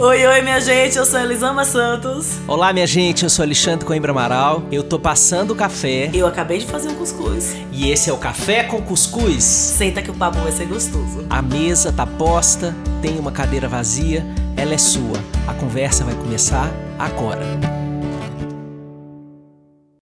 [0.00, 2.38] Oi, oi, minha gente, eu sou Elisama Santos.
[2.46, 4.62] Olá, minha gente, eu sou Alexandre Coimbra Amaral.
[4.70, 6.08] Eu tô passando o café.
[6.14, 7.56] Eu acabei de fazer um cuscuz.
[7.72, 9.42] E esse é o Café com Cuscuz.
[9.42, 11.26] Senta que o papo vai ser gostoso.
[11.28, 12.72] A mesa tá posta,
[13.02, 14.24] tem uma cadeira vazia,
[14.56, 15.18] ela é sua.
[15.48, 17.42] A conversa vai começar agora.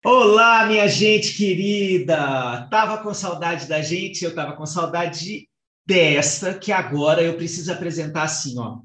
[0.03, 2.67] Olá, minha gente querida!
[2.69, 5.47] Tava com saudade da gente, eu tava com saudade
[5.87, 8.79] desta, que agora eu preciso apresentar assim, ó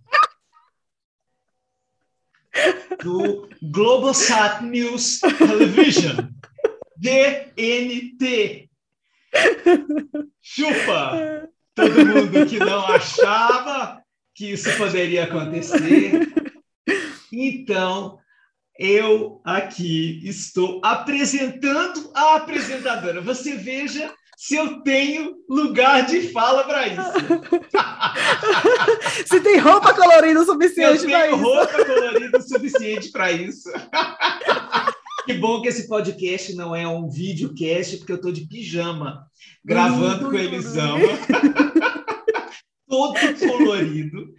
[3.04, 6.30] do Globosat News Television,
[6.98, 8.70] DNT.
[10.42, 11.50] Chupa!
[11.74, 14.04] Todo mundo que não achava
[14.36, 16.34] que isso poderia acontecer.
[17.32, 18.20] Então,
[18.78, 23.22] eu aqui estou apresentando a apresentadora.
[23.22, 27.12] Você veja se eu tenho lugar de fala para isso.
[29.28, 31.06] se tem roupa colorida o suficiente para isso.
[31.06, 33.70] Eu tenho roupa colorida o suficiente para isso.
[35.28, 39.28] que bom que esse podcast não é um videocast, porque eu estou de pijama,
[39.64, 40.98] gravando com Elisama.
[42.92, 44.36] todo colorido.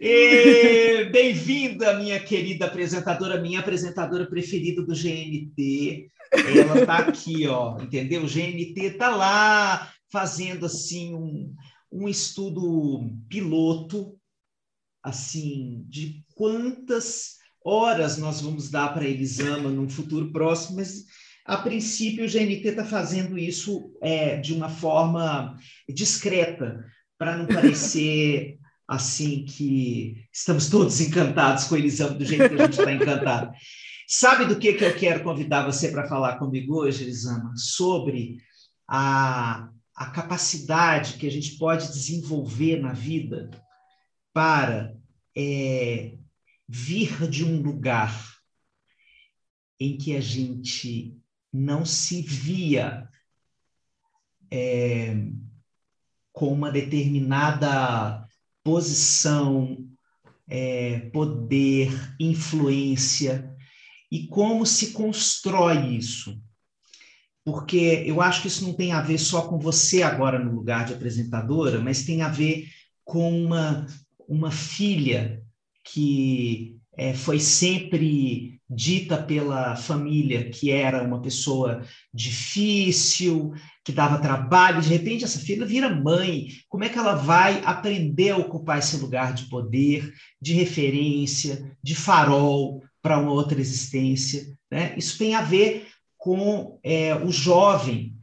[1.12, 6.08] Bem-vinda, minha querida apresentadora, minha apresentadora preferida do GNT.
[6.32, 8.22] Ela está aqui, ó, entendeu?
[8.22, 11.54] O GNT está lá fazendo assim um,
[11.92, 14.18] um estudo piloto,
[15.02, 21.04] assim, de quantas horas nós vamos dar para Elisama num futuro próximo, mas
[21.44, 25.54] a princípio o GNT está fazendo isso é, de uma forma
[25.86, 26.82] discreta,
[27.20, 32.78] para não parecer assim que estamos todos encantados com Elisama do jeito que a gente
[32.78, 33.52] está encantado.
[34.08, 37.52] Sabe do que, que eu quero convidar você para falar comigo hoje, Elisama?
[37.56, 38.38] Sobre
[38.88, 43.50] a, a capacidade que a gente pode desenvolver na vida
[44.32, 44.96] para
[45.36, 46.16] é,
[46.66, 48.18] vir de um lugar
[49.78, 51.14] em que a gente
[51.52, 53.06] não se via
[54.50, 55.14] é,
[56.32, 58.24] com uma determinada
[58.62, 59.78] posição,
[60.48, 63.54] é, poder, influência,
[64.10, 66.40] e como se constrói isso.
[67.44, 70.84] Porque eu acho que isso não tem a ver só com você agora no lugar
[70.84, 72.68] de apresentadora, mas tem a ver
[73.04, 73.86] com uma,
[74.28, 75.42] uma filha
[75.84, 81.82] que é, foi sempre dita pela família que era uma pessoa
[82.14, 83.52] difícil,
[83.84, 86.48] que dava trabalho, de repente essa filha vira mãe.
[86.68, 91.96] Como é que ela vai aprender a ocupar esse lugar de poder, de referência, de
[91.96, 92.82] farol?
[93.02, 94.46] para uma outra existência.
[94.70, 94.94] Né?
[94.96, 98.14] Isso tem a ver com é, o jovem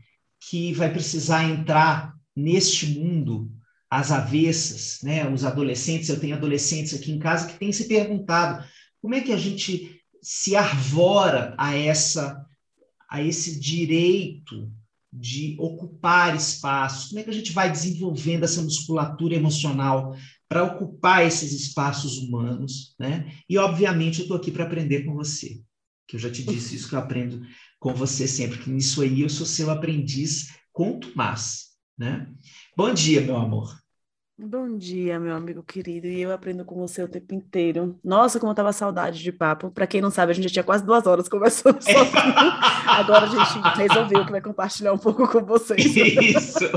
[0.49, 3.51] que vai precisar entrar neste mundo
[3.89, 5.27] às avessas, né?
[5.27, 8.63] Os adolescentes, eu tenho adolescentes aqui em casa que têm se perguntado
[9.01, 12.45] como é que a gente se arvora a essa
[13.09, 14.69] a esse direito
[15.11, 20.15] de ocupar espaços, como é que a gente vai desenvolvendo essa musculatura emocional
[20.49, 23.33] para ocupar esses espaços humanos, né?
[23.49, 25.61] E obviamente eu estou aqui para aprender com você,
[26.07, 27.41] que eu já te disse isso que eu aprendo
[27.79, 31.67] com você sempre, que nisso aí eu sou seu aprendiz quanto mais,
[31.97, 32.27] né?
[32.75, 33.86] Bom dia, meu amor.
[34.39, 36.05] Bom dia, meu amigo querido.
[36.05, 37.99] E eu aprendo com você o tempo inteiro.
[38.03, 39.71] Nossa, como eu tava saudade de papo.
[39.71, 41.79] Para quem não sabe, a gente já tinha quase duas horas conversando
[42.85, 45.83] Agora a gente resolveu que vai compartilhar um pouco com vocês.
[45.97, 46.59] Isso!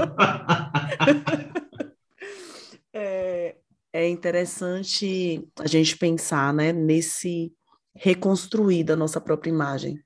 [2.95, 3.57] é,
[3.93, 7.53] é interessante a gente pensar né, nesse
[7.95, 10.03] reconstruir da nossa própria imagem.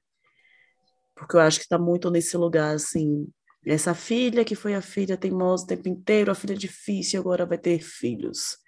[1.15, 3.29] Porque eu acho que está muito nesse lugar, assim,
[3.67, 7.59] essa filha que foi a filha teimosa o tempo inteiro, a filha difícil, agora vai
[7.59, 8.59] ter filhos.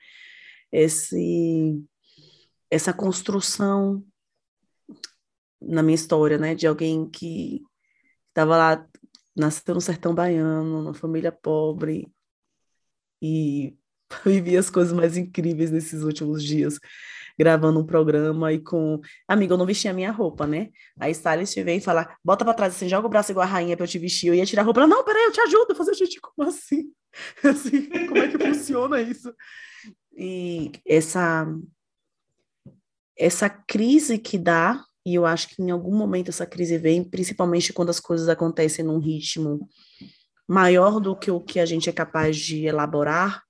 [0.73, 1.83] Esse,
[2.71, 4.05] essa construção
[5.61, 7.63] na minha história, né, de alguém que
[8.29, 8.89] estava lá,
[9.37, 12.11] nasceu no sertão baiano, numa família pobre,
[13.21, 13.77] e
[14.25, 16.79] vivi as coisas mais incríveis nesses últimos dias,
[17.39, 19.01] gravando um programa e com.
[19.29, 20.71] Amigo, eu não vestia a minha roupa, né?
[20.99, 23.77] Aí Stylist vem e fala: bota pra trás assim, joga o braço igual a rainha
[23.77, 24.29] pra eu te vestir.
[24.29, 24.81] Eu ia tirar a roupa.
[24.81, 26.91] Ela, não, peraí, eu te ajudo a fazer gente, como assim?
[27.45, 29.33] assim, como é que funciona isso?
[30.17, 31.47] E essa.
[33.19, 37.73] Essa crise que dá, e eu acho que em algum momento essa crise vem, principalmente
[37.73, 39.67] quando as coisas acontecem num ritmo
[40.47, 43.46] maior do que o que a gente é capaz de elaborar,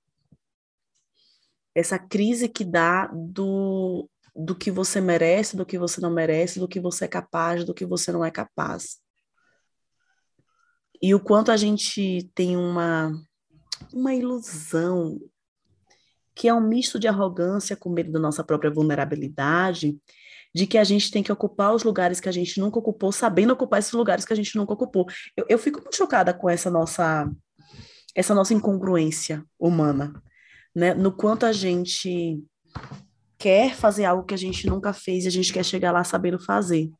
[1.77, 6.67] essa crise que dá do, do que você merece, do que você não merece, do
[6.67, 8.97] que você é capaz, do que você não é capaz.
[10.99, 13.11] E o quanto a gente tem uma,
[13.93, 15.19] uma ilusão
[16.33, 19.99] que é um misto de arrogância com medo da nossa própria vulnerabilidade,
[20.55, 23.53] de que a gente tem que ocupar os lugares que a gente nunca ocupou, sabendo
[23.53, 25.05] ocupar esses lugares que a gente nunca ocupou.
[25.35, 27.31] Eu, eu fico muito chocada com essa nossa
[28.15, 30.11] essa nossa incongruência humana,
[30.77, 30.93] né?
[30.93, 32.39] No quanto a gente
[33.35, 36.37] quer fazer algo que a gente nunca fez e a gente quer chegar lá sabendo
[36.37, 36.91] fazer.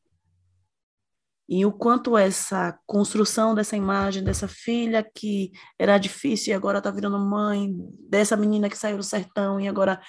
[1.47, 6.89] E o quanto essa construção dessa imagem dessa filha que era difícil e agora está
[6.89, 7.71] virando mãe,
[8.09, 10.01] dessa menina que saiu do sertão e agora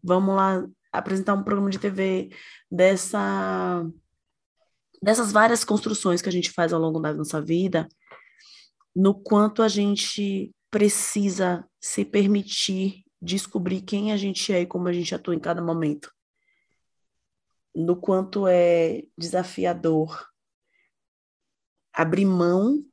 [0.00, 2.30] vamos lá apresentar um programa de TV,
[2.70, 3.84] dessa
[5.02, 7.88] dessas várias construções que a gente faz ao longo da nossa vida,
[8.94, 14.92] no quanto a gente precisa se permitir descobrir quem a gente é e como a
[14.92, 16.12] gente atua em cada momento.
[17.74, 20.26] No quanto é desafiador
[21.92, 22.84] abrir mão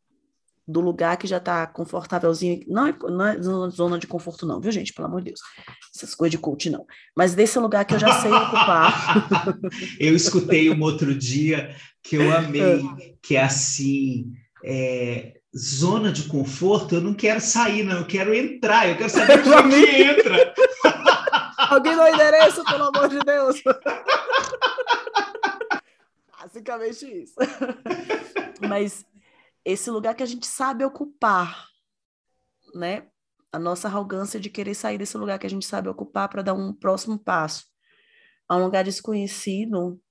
[0.67, 2.63] do lugar que já está confortávelzinho.
[2.67, 4.93] Não é, não é zona de conforto, não, viu, gente?
[4.93, 5.41] Pelo amor de Deus.
[5.93, 6.85] Essas coisas de coach, não.
[7.15, 9.27] Mas desse lugar que eu já sei ocupar.
[9.99, 12.81] eu escutei um outro dia que eu amei,
[13.21, 14.31] que é assim.
[14.63, 19.43] É, zona de conforto, eu não quero sair, não, eu quero entrar, eu quero saber
[19.43, 20.53] como que entra.
[21.69, 23.61] Alguém dá o endereço, pelo amor de Deus.
[26.39, 27.35] Basicamente isso.
[28.67, 29.05] Mas
[29.63, 31.67] esse lugar que a gente sabe ocupar,
[32.75, 33.07] né?
[33.51, 36.53] A nossa arrogância de querer sair desse lugar que a gente sabe ocupar para dar
[36.53, 37.65] um próximo passo
[38.49, 40.01] a um lugar desconhecido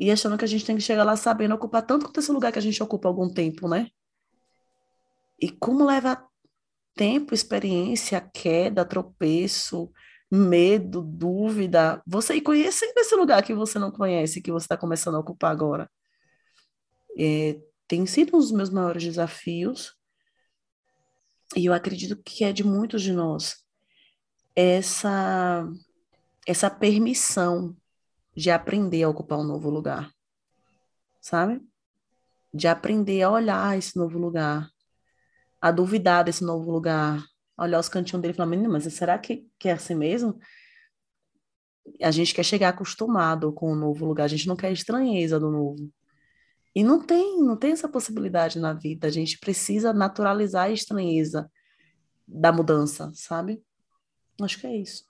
[0.00, 2.50] e achando que a gente tem que chegar lá sabendo ocupar tanto quanto esse lugar
[2.50, 3.90] que a gente ocupa há algum tempo, né?
[5.40, 6.26] E como leva
[6.94, 9.90] tempo, experiência, queda, tropeço,
[10.30, 15.14] medo, dúvida, você ir conhecendo esse lugar que você não conhece, que você está começando
[15.14, 15.90] a ocupar agora.
[17.18, 19.94] É, tem sido um dos meus maiores desafios,
[21.56, 23.64] e eu acredito que é de muitos de nós,
[24.54, 25.66] essa,
[26.46, 27.74] essa permissão
[28.36, 30.12] de aprender a ocupar um novo lugar,
[31.20, 31.62] sabe?
[32.52, 34.70] De aprender a olhar esse novo lugar,
[35.60, 37.24] a duvidar desse novo lugar,
[37.58, 40.38] olhar os cantinhos dele e falar, mas será que, que é assim mesmo?
[42.02, 45.50] A gente quer chegar acostumado com o novo lugar, a gente não quer estranheza do
[45.50, 45.90] novo.
[46.74, 49.08] E não tem, não tem essa possibilidade na vida.
[49.08, 51.50] A gente precisa naturalizar a estranheza
[52.26, 53.62] da mudança, sabe?
[54.40, 55.04] Acho que é isso.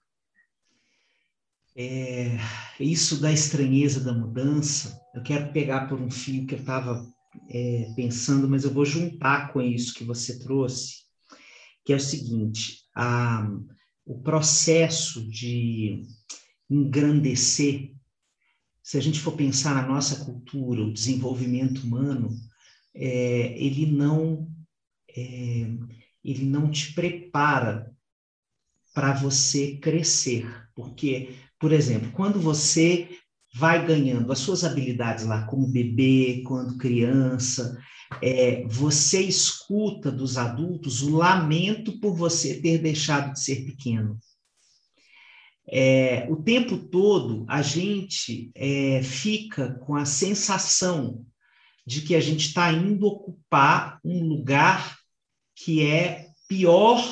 [1.77, 2.39] É,
[2.81, 7.07] isso da estranheza da mudança, eu quero pegar por um fio que eu estava
[7.49, 11.05] é, pensando, mas eu vou juntar com isso que você trouxe,
[11.85, 13.49] que é o seguinte: a,
[14.05, 16.03] o processo de
[16.71, 17.93] engrandecer.
[18.83, 22.31] Se a gente for pensar na nossa cultura, o desenvolvimento humano,
[22.95, 24.51] é, ele não
[25.15, 25.71] é,
[26.25, 27.95] ele não te prepara
[28.95, 33.18] para você crescer, porque, por exemplo, quando você
[33.55, 37.79] vai ganhando as suas habilidades lá como bebê, quando criança,
[38.23, 44.19] é, você escuta dos adultos o lamento por você ter deixado de ser pequeno.
[45.71, 51.27] É, o tempo todo a gente é, fica com a sensação
[51.87, 54.99] de que a gente está indo ocupar um lugar
[55.55, 57.03] que é pior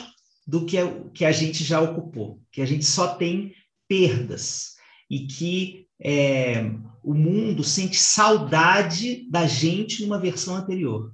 [0.46, 0.78] do que
[1.12, 3.54] que a gente já ocupou, que a gente só tem
[3.88, 4.76] perdas
[5.10, 6.70] e que é,
[7.02, 11.12] o mundo sente saudade da gente numa versão anterior.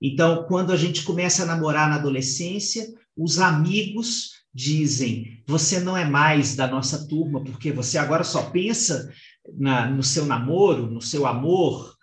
[0.00, 6.04] Então, quando a gente começa a namorar na adolescência, os amigos dizem: você não é
[6.04, 9.10] mais da nossa turma, porque você agora só pensa
[9.56, 11.94] na, no seu namoro, no seu amor.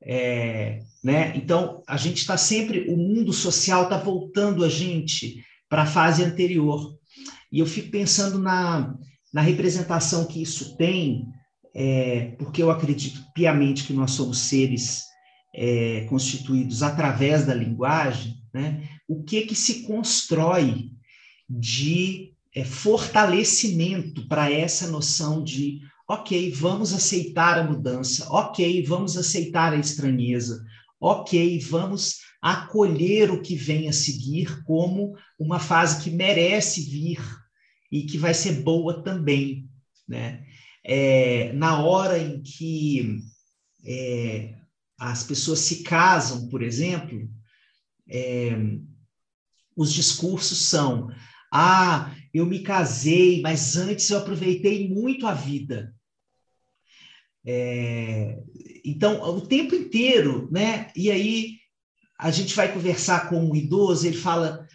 [0.00, 1.36] É, né?
[1.36, 6.22] Então, a gente está sempre, o mundo social está voltando a gente para a fase
[6.22, 6.96] anterior.
[7.50, 8.94] E eu fico pensando na,
[9.32, 11.26] na representação que isso tem,
[11.74, 15.04] é, porque eu acredito piamente que nós somos seres
[15.54, 18.88] é, constituídos através da linguagem, né?
[19.06, 20.90] o que que se constrói
[21.48, 29.72] de é, fortalecimento para essa noção de, ok, vamos aceitar a mudança, ok, vamos aceitar
[29.72, 30.64] a estranheza,
[31.00, 37.20] ok, vamos acolher o que vem a seguir como uma fase que merece vir
[37.90, 39.68] e que vai ser boa também,
[40.06, 40.44] né?
[40.84, 43.18] É, na hora em que
[43.84, 44.54] é,
[44.98, 47.28] as pessoas se casam, por exemplo,
[48.08, 48.56] é,
[49.76, 51.10] os discursos são
[51.52, 55.94] ah, eu me casei, mas antes eu aproveitei muito a vida.
[57.46, 58.38] É,
[58.84, 60.90] então, o tempo inteiro, né?
[60.94, 61.58] E aí
[62.18, 64.66] a gente vai conversar com um idoso, ele fala: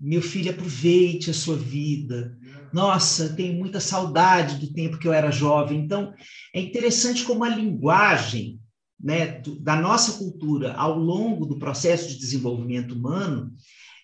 [0.00, 2.36] meu filho, aproveite a sua vida.
[2.72, 5.78] Nossa, tenho muita saudade do tempo que eu era jovem.
[5.78, 6.14] Então,
[6.54, 8.58] é interessante como a linguagem
[8.98, 13.52] né, da nossa cultura ao longo do processo de desenvolvimento humano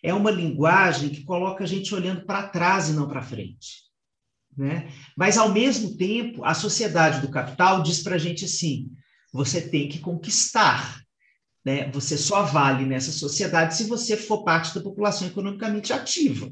[0.02, 3.86] é uma linguagem que coloca a gente olhando para trás e não para frente.
[4.56, 4.90] Né?
[5.16, 8.90] Mas, ao mesmo tempo, a sociedade do capital diz para a gente assim:
[9.32, 11.02] você tem que conquistar.
[11.66, 11.90] Né?
[11.90, 16.48] Você só vale nessa sociedade se você for parte da população economicamente ativa.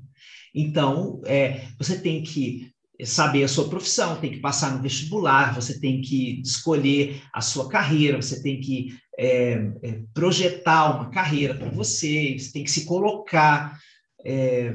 [0.52, 2.72] Então, é, você tem que
[3.04, 7.68] saber a sua profissão, tem que passar no vestibular, você tem que escolher a sua
[7.68, 9.52] carreira, você tem que é,
[9.84, 13.78] é, projetar uma carreira para você, você tem que se colocar.
[14.24, 14.74] É,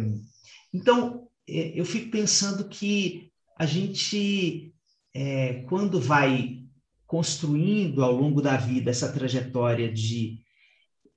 [0.73, 4.73] então, é, eu fico pensando que a gente,
[5.13, 6.58] é, quando vai
[7.09, 10.43] construindo ao longo da vida essa trajetória de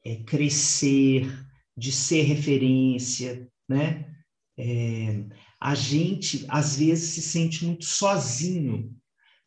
[0.03, 1.31] é, crescer,
[1.77, 4.11] de ser referência, né?
[4.59, 5.27] É,
[5.61, 8.91] a gente às vezes se sente muito sozinho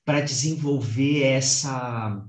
[0.05, 2.23] para desenvolver essa,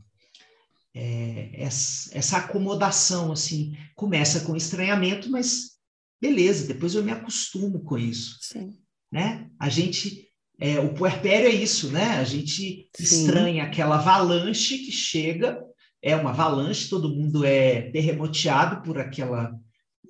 [0.95, 5.79] é, essa, essa acomodação assim começa com estranhamento mas
[6.21, 8.79] beleza depois eu me acostumo com isso Sim.
[9.11, 10.27] né a gente
[10.59, 13.03] é, o puerpério é isso né a gente Sim.
[13.03, 15.59] estranha aquela avalanche que chega
[16.03, 19.53] é uma avalanche todo mundo é terremoteado por aquela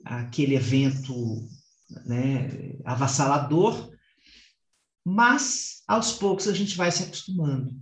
[0.04, 1.48] aquele evento
[2.04, 3.90] né, avassalador,
[5.04, 7.74] mas aos poucos a gente vai se acostumando.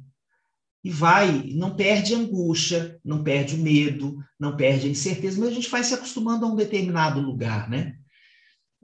[0.83, 5.49] E vai, não perde a angústia, não perde o medo, não perde a incerteza, mas
[5.49, 7.97] a gente vai se acostumando a um determinado lugar, né?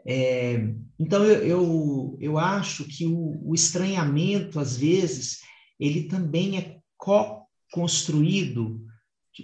[0.06, 5.40] É, então, eu, eu, eu, acho que o, o estranhamento, às vezes,
[5.78, 8.80] ele também é co-construído,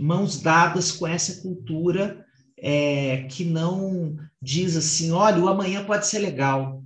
[0.01, 2.25] mãos dadas com essa cultura
[2.59, 6.83] é, que não diz assim: olha, o amanhã pode ser legal,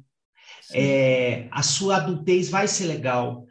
[0.73, 3.47] é, a sua adultez vai ser legal.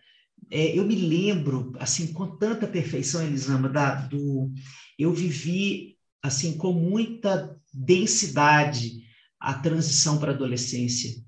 [0.52, 4.52] É, eu me lembro, assim, com tanta perfeição, Elisama, da, do,
[4.98, 9.09] eu vivi assim com muita densidade
[9.40, 11.24] a transição para a adolescência.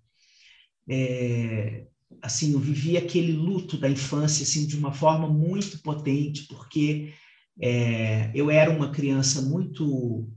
[0.89, 1.85] É,
[2.21, 7.13] assim, eu vivi aquele luto da infância assim de uma forma muito potente, porque
[7.59, 10.27] é, eu era uma criança muito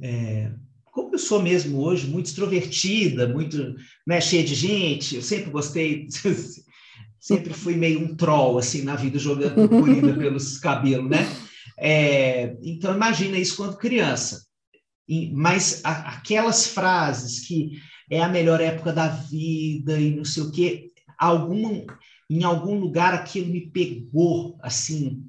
[0.00, 0.52] é,
[0.96, 3.76] como eu sou mesmo hoje, muito extrovertida, muito
[4.06, 6.08] né, cheia de gente, eu sempre gostei,
[7.20, 11.18] sempre fui meio um troll, assim, na vida, jogando corrida pelos cabelos, né?
[11.78, 14.45] É, então, imagina isso quando criança.
[15.08, 20.42] E, mas a, aquelas frases que é a melhor época da vida e não sei
[20.42, 21.84] o quê, algum,
[22.28, 25.24] em algum lugar aquilo me pegou, assim,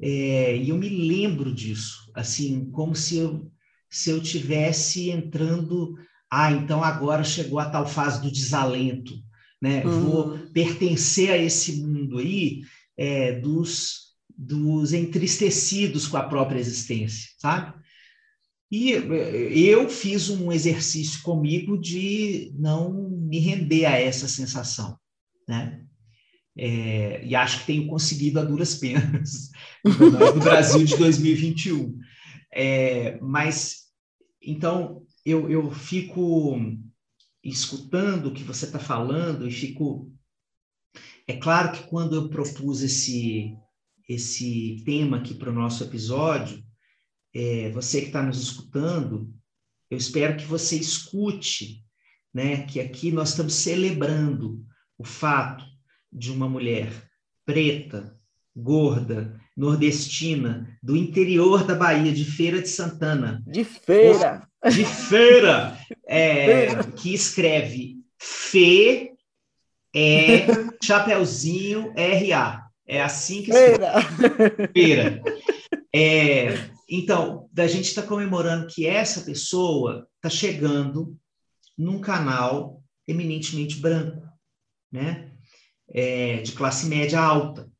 [0.00, 3.50] é, e eu me lembro disso, assim, como se eu
[3.90, 5.96] se eu tivesse entrando,
[6.30, 9.12] ah, então agora chegou a tal fase do desalento,
[9.60, 9.84] né?
[9.84, 10.00] Uhum.
[10.00, 12.60] Vou pertencer a esse mundo aí
[12.96, 17.74] é, dos, dos entristecidos com a própria existência, sabe?
[18.70, 24.96] E é, eu fiz um exercício comigo de não me render a essa sensação,
[25.48, 25.84] né?
[26.56, 29.50] É, e acho que tenho conseguido a duras penas
[29.84, 31.98] no Brasil de 2021.
[32.52, 33.86] É, mas,
[34.42, 36.60] então, eu, eu fico
[37.42, 40.12] escutando o que você está falando e fico.
[41.26, 43.56] É claro que quando eu propus esse,
[44.08, 46.62] esse tema aqui para o nosso episódio,
[47.34, 49.32] é, você que está nos escutando,
[49.90, 51.84] eu espero que você escute,
[52.32, 54.64] né, que aqui nós estamos celebrando
[54.96, 55.64] o fato
[56.12, 56.90] de uma mulher
[57.44, 58.16] preta,
[58.54, 63.42] gorda, nordestina, do interior da Bahia, de Feira de Santana.
[63.46, 64.46] De feira!
[64.70, 65.78] De feira!
[66.12, 69.12] É, que escreve Fê,
[69.94, 70.44] é,
[70.82, 72.66] Chapeuzinho, R-A.
[72.84, 73.78] É assim que escreve.
[74.72, 74.72] Feira!
[74.72, 75.22] Feira.
[75.92, 81.16] É, então, a gente está comemorando que essa pessoa está chegando
[81.78, 84.28] num canal eminentemente branco,
[84.90, 85.30] né?
[85.88, 87.70] É, de classe média alta.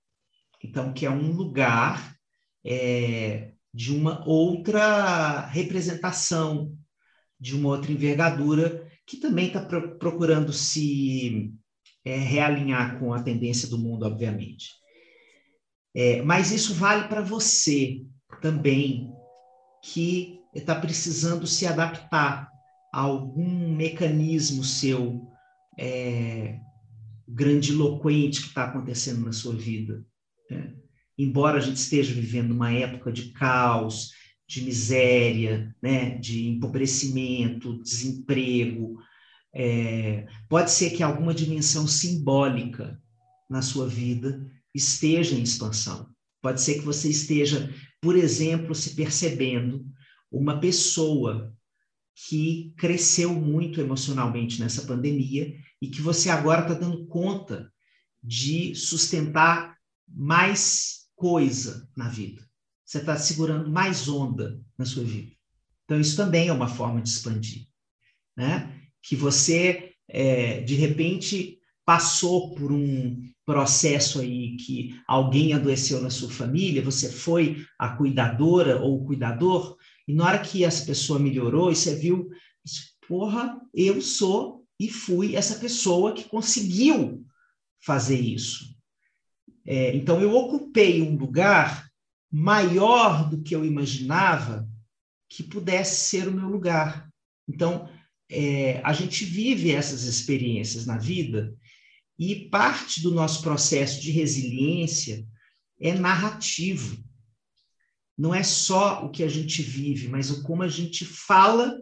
[0.62, 2.16] Então, que é um lugar
[2.64, 6.76] é, de uma outra representação,
[7.38, 11.52] de uma outra envergadura, que também está pro, procurando se
[12.04, 14.70] é, realinhar com a tendência do mundo, obviamente.
[15.94, 18.04] É, mas isso vale para você
[18.40, 19.12] também,
[19.82, 22.50] que está precisando se adaptar
[22.92, 25.26] a algum mecanismo seu
[25.78, 26.58] é,
[27.28, 30.04] grandiloquente que está acontecendo na sua vida.
[30.50, 30.74] Né?
[31.16, 34.10] Embora a gente esteja vivendo uma época de caos,
[34.50, 38.98] de miséria, né, de empobrecimento, desemprego.
[39.54, 43.00] É, pode ser que alguma dimensão simbólica
[43.48, 44.44] na sua vida
[44.74, 46.08] esteja em expansão.
[46.42, 49.86] Pode ser que você esteja, por exemplo, se percebendo
[50.30, 51.54] uma pessoa
[52.28, 57.72] que cresceu muito emocionalmente nessa pandemia e que você agora está dando conta
[58.22, 59.76] de sustentar
[60.06, 62.46] mais coisa na vida.
[62.84, 65.32] Você está segurando mais onda na sua vida.
[65.84, 67.66] Então, isso também é uma forma de expandir.
[68.36, 68.80] Né?
[69.02, 71.59] Que você, é, de repente,
[71.90, 78.80] passou por um processo aí que alguém adoeceu na sua família, você foi a cuidadora
[78.80, 82.30] ou o cuidador, e na hora que essa pessoa melhorou, e você viu,
[83.08, 87.26] porra, eu sou e fui essa pessoa que conseguiu
[87.84, 88.72] fazer isso.
[89.66, 91.90] É, então, eu ocupei um lugar
[92.30, 94.64] maior do que eu imaginava
[95.28, 97.10] que pudesse ser o meu lugar.
[97.48, 97.88] Então,
[98.30, 101.52] é, a gente vive essas experiências na vida
[102.20, 105.26] e parte do nosso processo de resiliência
[105.80, 107.02] é narrativo.
[108.16, 111.80] Não é só o que a gente vive, mas o como a gente fala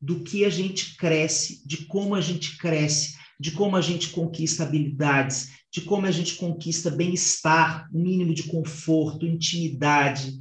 [0.00, 4.62] do que a gente cresce, de como a gente cresce, de como a gente conquista
[4.62, 10.32] habilidades, de como a gente conquista bem-estar, mínimo de conforto, intimidade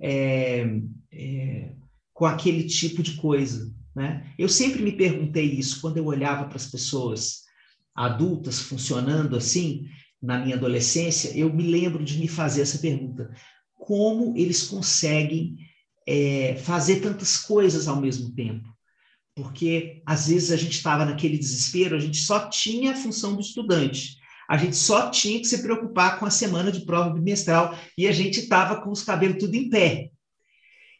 [0.00, 0.66] é,
[1.12, 1.72] é,
[2.12, 3.72] com aquele tipo de coisa.
[3.94, 4.34] Né?
[4.36, 7.45] Eu sempre me perguntei isso quando eu olhava para as pessoas
[7.96, 9.86] adultas funcionando assim,
[10.22, 13.30] na minha adolescência, eu me lembro de me fazer essa pergunta:
[13.74, 15.56] como eles conseguem
[16.06, 18.76] é, fazer tantas coisas ao mesmo tempo?
[19.36, 23.42] porque às vezes a gente estava naquele desespero, a gente só tinha a função do
[23.42, 24.16] estudante,
[24.48, 28.12] a gente só tinha que se preocupar com a semana de prova bimestral e a
[28.12, 30.10] gente estava com os cabelos tudo em pé.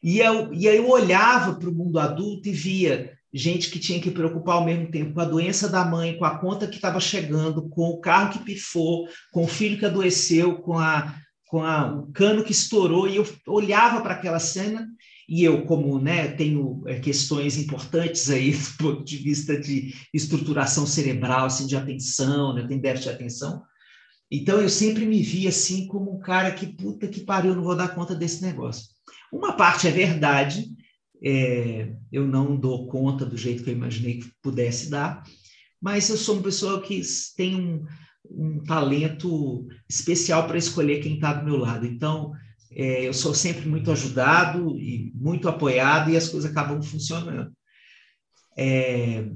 [0.03, 4.00] E eu, e aí eu olhava para o mundo adulto e via gente que tinha
[4.00, 7.00] que preocupar ao mesmo tempo com a doença da mãe, com a conta que estava
[7.00, 11.15] chegando, com o carro que pifou, com o filho que adoeceu, com, a,
[11.47, 14.89] com a, o cano que estourou, e eu olhava para aquela cena
[15.28, 20.87] e eu, como né, tenho é, questões importantes aí do ponto de vista de estruturação
[20.87, 23.63] cerebral, assim, de atenção, né, tenho déficit de atenção,
[24.30, 27.76] então eu sempre me vi assim como um cara que, puta que pariu, não vou
[27.76, 28.96] dar conta desse negócio.
[29.32, 30.67] Uma parte é verdade,
[31.23, 35.25] é, eu não dou conta do jeito que eu imaginei que pudesse dar,
[35.80, 37.00] mas eu sou uma pessoa que
[37.36, 37.84] tem um,
[38.30, 41.86] um talento especial para escolher quem está do meu lado.
[41.86, 42.32] Então,
[42.71, 47.52] é, eu sou sempre muito ajudado e muito apoiado e as coisas acabam funcionando.
[48.56, 49.28] É,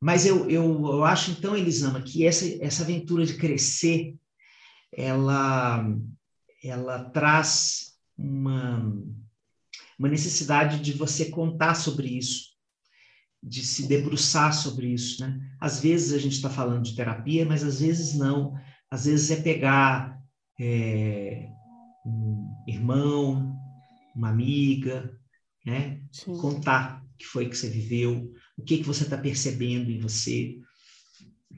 [0.00, 4.14] mas eu, eu, eu acho, então, Elisama, que essa, essa aventura de crescer,
[4.92, 5.86] ela,
[6.64, 8.92] ela traz uma,
[10.00, 12.54] uma necessidade de você contar sobre isso,
[13.42, 15.20] de se debruçar sobre isso.
[15.20, 15.38] Né?
[15.60, 18.54] Às vezes a gente está falando de terapia, mas às vezes não.
[18.90, 20.18] Às vezes é pegar
[20.58, 21.50] é,
[22.06, 23.54] um irmão,
[24.16, 25.14] uma amiga,
[25.66, 26.00] né?
[26.10, 26.34] Sim.
[26.38, 30.56] Contar o que foi que você viveu, o que que você está percebendo em você,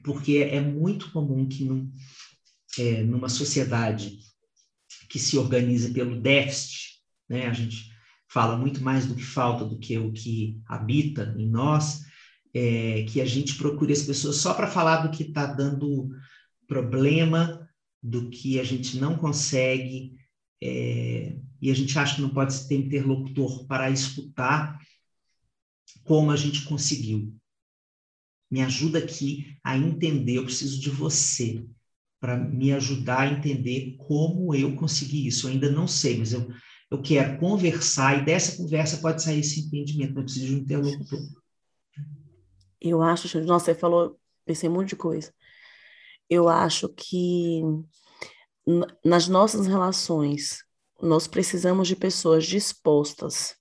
[0.03, 1.89] porque é muito comum que num,
[2.77, 4.19] é, numa sociedade
[5.09, 7.47] que se organiza pelo déficit, né?
[7.47, 7.92] A gente
[8.33, 12.01] fala muito mais do que falta do que o que habita em nós,
[12.51, 16.09] é, que a gente procure as pessoas só para falar do que está dando
[16.67, 17.69] problema,
[18.01, 20.15] do que a gente não consegue,
[20.61, 24.79] é, e a gente acha que não pode ter interlocutor para escutar
[26.03, 27.35] como a gente conseguiu.
[28.49, 31.63] Me ajuda aqui a entender, eu preciso de você
[32.19, 35.47] para me ajudar a entender como eu consegui isso.
[35.47, 36.49] Eu ainda não sei, mas eu,
[36.93, 41.19] eu quero conversar e dessa conversa pode sair esse entendimento, eu preciso de um interlocutor.
[42.79, 45.33] Eu acho, nossa, você falou, pensei um monte de coisa.
[46.29, 47.61] Eu acho que
[49.03, 50.63] nas nossas relações,
[51.01, 53.55] nós precisamos de pessoas dispostas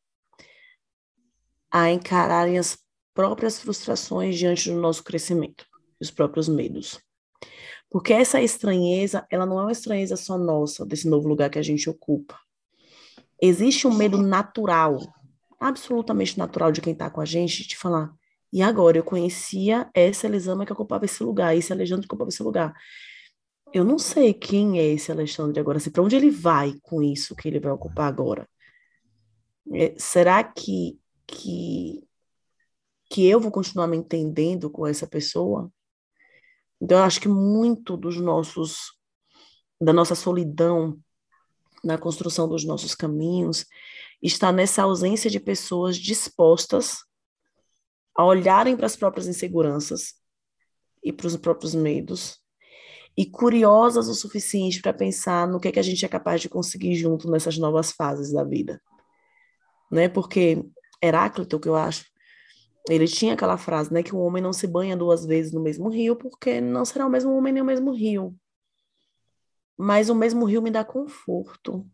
[1.70, 2.78] a encararem as
[3.14, 5.64] próprias frustrações diante do nosso crescimento,
[5.98, 7.00] os próprios medos.
[7.90, 11.62] Porque essa estranheza, ela não é uma estranheza só nossa, desse novo lugar que a
[11.62, 12.38] gente ocupa.
[13.44, 15.00] Existe um medo natural,
[15.58, 18.14] absolutamente natural de quem está com a gente, de falar,
[18.52, 22.42] e agora eu conhecia essa Elisama que ocupava esse lugar, esse Alexandre que ocupava esse
[22.42, 22.72] lugar.
[23.72, 27.34] Eu não sei quem é esse Alexandre agora, assim, para onde ele vai com isso
[27.34, 28.48] que ele vai ocupar agora.
[29.72, 32.06] É, será que, que,
[33.10, 35.72] que eu vou continuar me entendendo com essa pessoa?
[36.80, 38.92] Então, eu acho que muito dos nossos,
[39.80, 40.96] da nossa solidão
[41.82, 43.66] na construção dos nossos caminhos
[44.22, 46.98] está nessa ausência de pessoas dispostas
[48.16, 50.14] a olharem para as próprias inseguranças
[51.02, 52.42] e para os próprios medos
[53.16, 56.48] e curiosas o suficiente para pensar no que, é que a gente é capaz de
[56.48, 58.80] conseguir junto nessas novas fases da vida.
[59.90, 60.08] Né?
[60.08, 60.64] Porque
[61.02, 62.04] Heráclito, que eu acho,
[62.88, 65.88] ele tinha aquela frase, né, que o homem não se banha duas vezes no mesmo
[65.88, 68.34] rio, porque não será o mesmo homem nem o mesmo rio.
[69.76, 71.86] Mas o mesmo rio me dá conforto.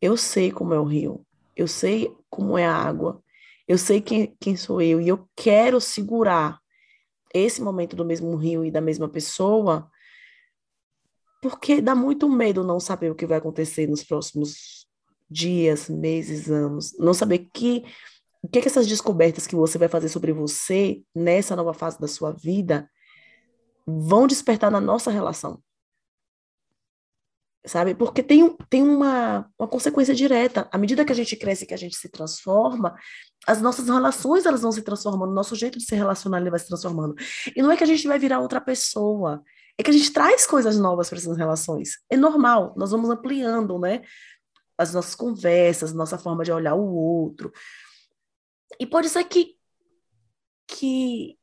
[0.00, 3.22] Eu sei como é o rio, eu sei como é a água,
[3.66, 6.60] eu sei quem, quem sou eu, e eu quero segurar
[7.34, 9.90] esse momento do mesmo rio e da mesma pessoa,
[11.42, 14.86] porque dá muito medo não saber o que vai acontecer nos próximos
[15.30, 17.84] dias, meses, anos, não saber que
[18.40, 22.00] o que, é que essas descobertas que você vai fazer sobre você nessa nova fase
[22.00, 22.88] da sua vida
[23.84, 25.60] vão despertar na nossa relação.
[27.68, 27.94] Sabe?
[27.94, 30.66] Porque tem, tem uma, uma consequência direta.
[30.72, 32.96] À medida que a gente cresce, que a gente se transforma,
[33.46, 36.58] as nossas relações elas vão se transformando, o nosso jeito de se relacionar ele vai
[36.58, 37.14] se transformando.
[37.54, 39.42] E não é que a gente vai virar outra pessoa,
[39.76, 41.98] é que a gente traz coisas novas para essas relações.
[42.10, 44.02] É normal, nós vamos ampliando, né?
[44.78, 47.52] As nossas conversas, nossa forma de olhar o outro,
[48.80, 49.56] e pode ser que,
[50.66, 51.38] que,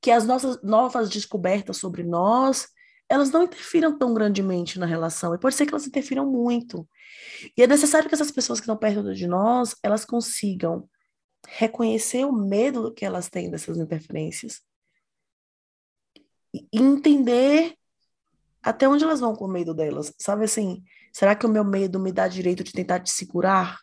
[0.00, 2.68] que as nossas novas descobertas sobre nós,
[3.10, 5.34] elas não interfiram tão grandemente na relação.
[5.34, 6.88] E pode ser que elas interfiram muito.
[7.56, 10.88] E é necessário que essas pessoas que estão perto de nós, elas consigam
[11.48, 14.60] reconhecer o medo que elas têm dessas interferências
[16.54, 17.74] e entender
[18.62, 20.14] até onde elas vão com o medo delas.
[20.16, 23.80] Sabe assim, será que o meu medo me dá direito de tentar te segurar?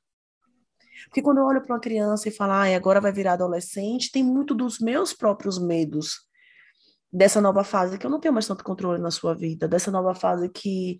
[1.05, 4.23] Porque quando eu olho para uma criança e falo, ah, agora vai virar adolescente, tem
[4.23, 6.26] muito dos meus próprios medos
[7.11, 10.13] dessa nova fase que eu não tenho mais tanto controle na sua vida, dessa nova
[10.13, 10.99] fase que,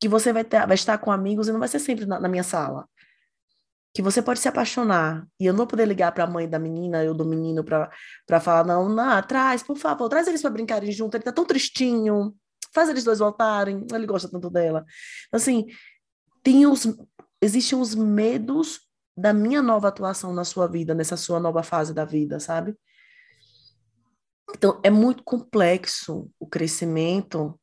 [0.00, 2.28] que você vai, ter, vai estar com amigos e não vai ser sempre na, na
[2.28, 2.88] minha sala.
[3.92, 7.02] Que você pode se apaixonar e eu não poder ligar para a mãe da menina
[7.02, 11.16] ou do menino para falar, não, não, traz, por favor, traz eles para brincarem junto,
[11.16, 12.34] ele tá tão tristinho,
[12.72, 14.84] faz eles dois voltarem, ele gosta tanto dela.
[15.32, 15.66] Assim,
[16.42, 16.86] tem os,
[17.42, 18.80] existem os medos
[19.16, 22.76] da minha nova atuação na sua vida, nessa sua nova fase da vida, sabe?
[24.54, 27.58] Então, é muito complexo o crescimento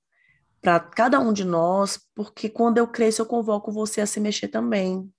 [0.62, 4.48] para cada um de nós, porque quando eu cresço, eu convoco você a se mexer
[4.48, 5.12] também.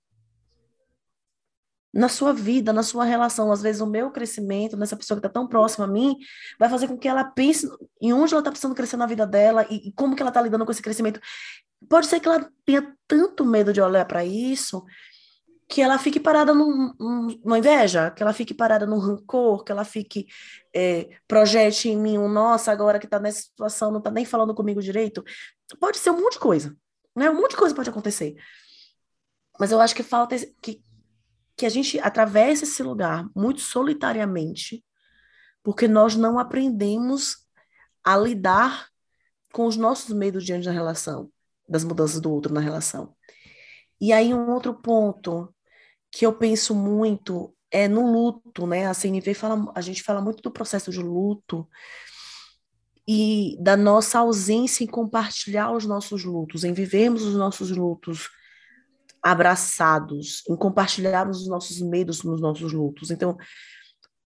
[1.91, 5.33] Na sua vida, na sua relação, às vezes o meu crescimento, nessa pessoa que está
[5.33, 6.15] tão próxima a mim,
[6.59, 7.67] vai fazer com que ela pense
[7.99, 10.41] em onde ela está precisando crescer na vida dela e, e como que ela está
[10.41, 11.19] lidando com esse crescimento.
[11.89, 14.83] Pode ser que ela tenha tanto medo de olhar para isso
[15.69, 19.85] que ela fique parada num, numa inveja, que ela fique parada num rancor, que ela
[19.85, 20.25] fique,
[20.73, 24.55] é, projete em mim um, nossa, agora que está nessa situação, não está nem falando
[24.55, 25.23] comigo direito.
[25.79, 26.75] Pode ser um monte de coisa,
[27.15, 27.29] né?
[27.29, 28.35] Um monte de coisa pode acontecer.
[29.59, 30.81] Mas eu acho que falta que,
[31.55, 34.83] que a gente atravesse esse lugar muito solitariamente,
[35.61, 37.45] porque nós não aprendemos
[38.03, 38.87] a lidar
[39.53, 41.31] com os nossos medos diante da relação,
[41.67, 43.15] das mudanças do outro na relação.
[44.01, 45.53] E aí um outro ponto
[46.11, 48.87] que eu penso muito é no luto, né?
[48.87, 51.67] A CNV fala, a gente fala muito do processo de luto
[53.07, 58.29] e da nossa ausência em compartilhar os nossos lutos, em vivermos os nossos lutos
[59.21, 63.11] abraçados, em compartilharmos os nossos medos nos nossos lutos.
[63.11, 63.37] Então,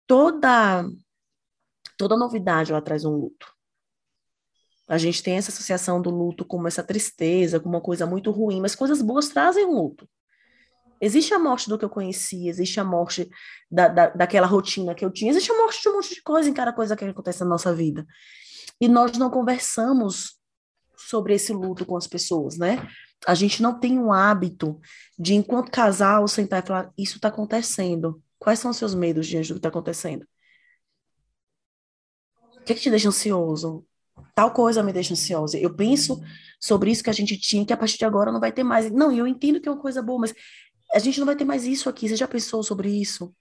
[0.06, 0.86] toda
[1.98, 3.48] toda novidade ela traz um luto.
[4.88, 8.60] A gente tem essa associação do luto como essa tristeza, como uma coisa muito ruim,
[8.60, 10.08] mas coisas boas trazem um luto.
[11.06, 13.30] Existe a morte do que eu conhecia, existe a morte
[13.70, 16.50] da, da, daquela rotina que eu tinha, existe a morte de um monte de coisa
[16.50, 18.08] em cada coisa que acontece na nossa vida.
[18.80, 20.40] E nós não conversamos
[20.96, 22.88] sobre esse luto com as pessoas, né?
[23.28, 24.80] A gente não tem um hábito
[25.20, 28.24] de, enquanto casal, sentar e falar: Isso está acontecendo.
[28.40, 30.26] Quais são os seus medos diante do que está acontecendo?
[32.56, 33.86] O que, é que te deixa ansioso?
[34.34, 35.58] Tal coisa me deixa ansiosa.
[35.58, 36.22] Eu penso
[36.60, 38.90] sobre isso que a gente tinha, que a partir de agora não vai ter mais.
[38.90, 40.34] Não, eu entendo que é uma coisa boa, mas
[40.94, 42.08] a gente não vai ter mais isso aqui.
[42.08, 43.36] Você já pensou sobre isso?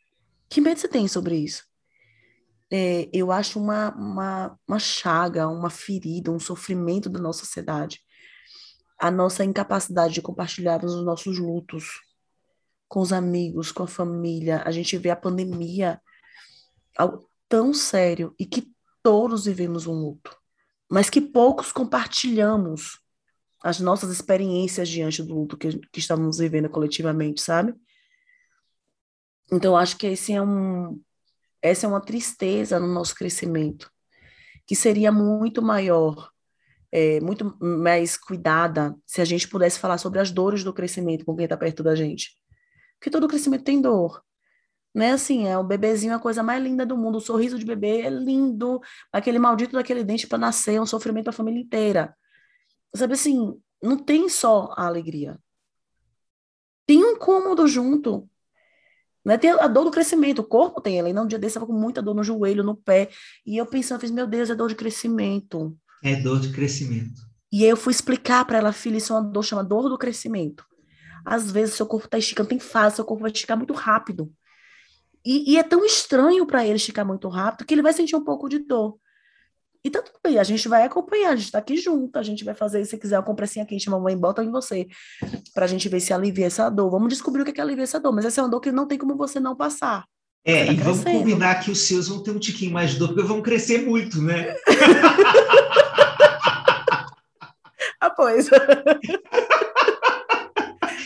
[0.48, 1.64] Que medo você tem sobre isso?
[2.70, 8.00] É, eu acho uma, uma, uma chaga, uma ferida, um sofrimento da nossa sociedade.
[8.98, 12.00] A nossa incapacidade de compartilhar os nossos lutos
[12.88, 14.62] com os amigos, com a família.
[14.64, 16.00] A gente vê a pandemia
[16.96, 20.34] algo tão sério e que todos vivemos um luto,
[20.90, 23.01] mas que poucos compartilhamos
[23.62, 27.74] as nossas experiências diante do luto que, que estamos vivendo coletivamente, sabe?
[29.52, 31.00] Então, acho que esse é um,
[31.60, 33.90] essa é uma tristeza no nosso crescimento,
[34.66, 36.30] que seria muito maior,
[36.90, 41.36] é, muito mais cuidada se a gente pudesse falar sobre as dores do crescimento com
[41.36, 42.30] quem está perto da gente.
[42.98, 44.22] Porque todo crescimento tem dor.
[44.94, 47.58] Não é assim, é o bebezinho é a coisa mais linda do mundo, o sorriso
[47.58, 51.36] de bebê é lindo, aquele maldito daquele dente para nascer é um sofrimento para a
[51.36, 52.14] família inteira.
[52.94, 55.38] Sabe assim, não tem só a alegria.
[56.86, 58.28] Tem um cômodo junto.
[59.24, 59.38] Né?
[59.38, 61.08] Tem a dor do crescimento, o corpo tem ela.
[61.08, 63.08] E não, um dia desse eu com muita dor no joelho, no pé.
[63.46, 65.76] E eu pensando, eu fiz, meu Deus, é dor de crescimento.
[66.02, 67.22] É dor de crescimento.
[67.50, 69.98] E aí eu fui explicar para ela, filha, isso é uma dor, chama dor do
[69.98, 70.64] crescimento.
[71.24, 74.32] Às vezes seu corpo está esticando, tem fase, seu corpo vai esticar muito rápido.
[75.24, 78.24] E, e é tão estranho para ele esticar muito rápido que ele vai sentir um
[78.24, 78.98] pouco de dor.
[79.84, 82.44] E tá tudo bem, a gente vai acompanhar, a gente tá aqui junto, a gente
[82.44, 84.86] vai fazer, se quiser, uma compressinha quente, mamãe, bota em você,
[85.52, 86.88] pra gente ver se alivia essa dor.
[86.88, 88.70] Vamos descobrir o que é, que alivia essa dor, mas essa é uma dor que
[88.70, 90.04] não tem como você não passar.
[90.44, 93.08] É, tá e vamos combinar que os seus vão ter um tiquinho mais de dor,
[93.08, 94.54] porque vão crescer muito, né?
[98.00, 98.48] ah, pois.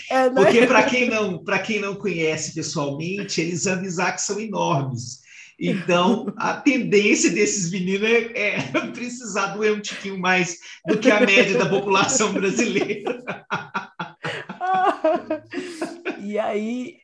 [0.09, 0.45] É, né?
[0.45, 5.26] Porque para quem não para quem não conhece pessoalmente, eles que são enormes.
[5.59, 11.21] Então, a tendência desses meninos é, é precisar doer um tiquinho mais do que a
[11.21, 13.25] média da população brasileira.
[16.21, 16.99] e aí,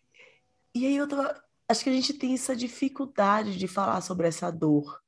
[0.74, 4.50] e aí eu tava, acho que a gente tem essa dificuldade de falar sobre essa
[4.50, 5.00] dor.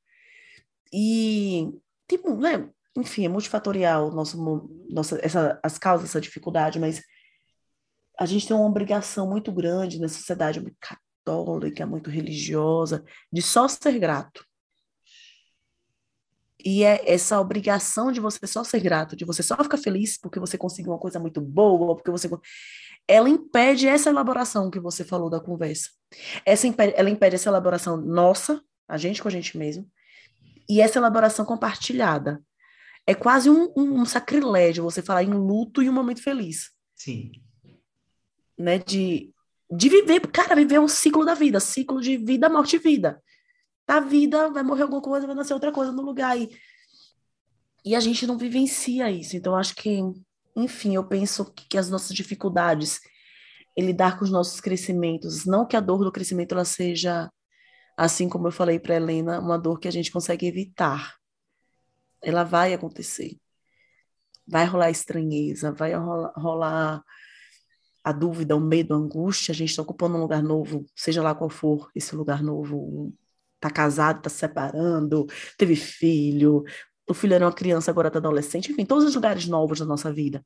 [0.92, 1.68] E,
[2.08, 2.68] tipo, né?
[2.96, 4.38] Enfim, é multifatorial nosso,
[4.88, 7.02] nossa, essa, as causas dessa dificuldade, mas
[8.18, 10.60] a gente tem uma obrigação muito grande na sociedade
[11.24, 14.44] católica, muito religiosa, de só ser grato.
[16.62, 20.40] E é essa obrigação de você só ser grato, de você só ficar feliz porque
[20.40, 22.28] você conseguiu uma coisa muito boa, porque você
[23.06, 25.90] ela impede essa elaboração que você falou da conversa.
[26.44, 29.90] Essa impede, ela impede essa elaboração nossa, a gente com a gente mesmo,
[30.68, 32.42] e essa elaboração compartilhada.
[33.06, 36.70] É quase um, um, um sacrilégio você falar em luto e um momento feliz.
[36.94, 37.32] Sim.
[38.56, 39.33] Né, de
[39.70, 43.22] de viver, cara, viver um ciclo da vida, ciclo de vida, morte e vida.
[43.86, 46.38] Da vida, vai morrer alguma coisa, vai nascer outra coisa no lugar.
[46.38, 46.50] E,
[47.84, 49.36] e a gente não vivencia isso.
[49.36, 50.00] Então, acho que,
[50.56, 53.00] enfim, eu penso que, que as nossas dificuldades
[53.76, 57.30] em lidar com os nossos crescimentos, não que a dor do crescimento ela seja,
[57.96, 61.16] assim como eu falei para Helena, uma dor que a gente consegue evitar.
[62.22, 63.36] Ela vai acontecer.
[64.46, 67.04] Vai rolar estranheza, vai rolar, rolar
[68.04, 71.34] a dúvida, o medo, a angústia, a gente está ocupando um lugar novo, seja lá
[71.34, 73.10] qual for esse lugar novo,
[73.56, 76.62] está casado, está separando, teve filho,
[77.08, 80.12] o filho era uma criança, agora está adolescente, enfim, todos os lugares novos da nossa
[80.12, 80.44] vida.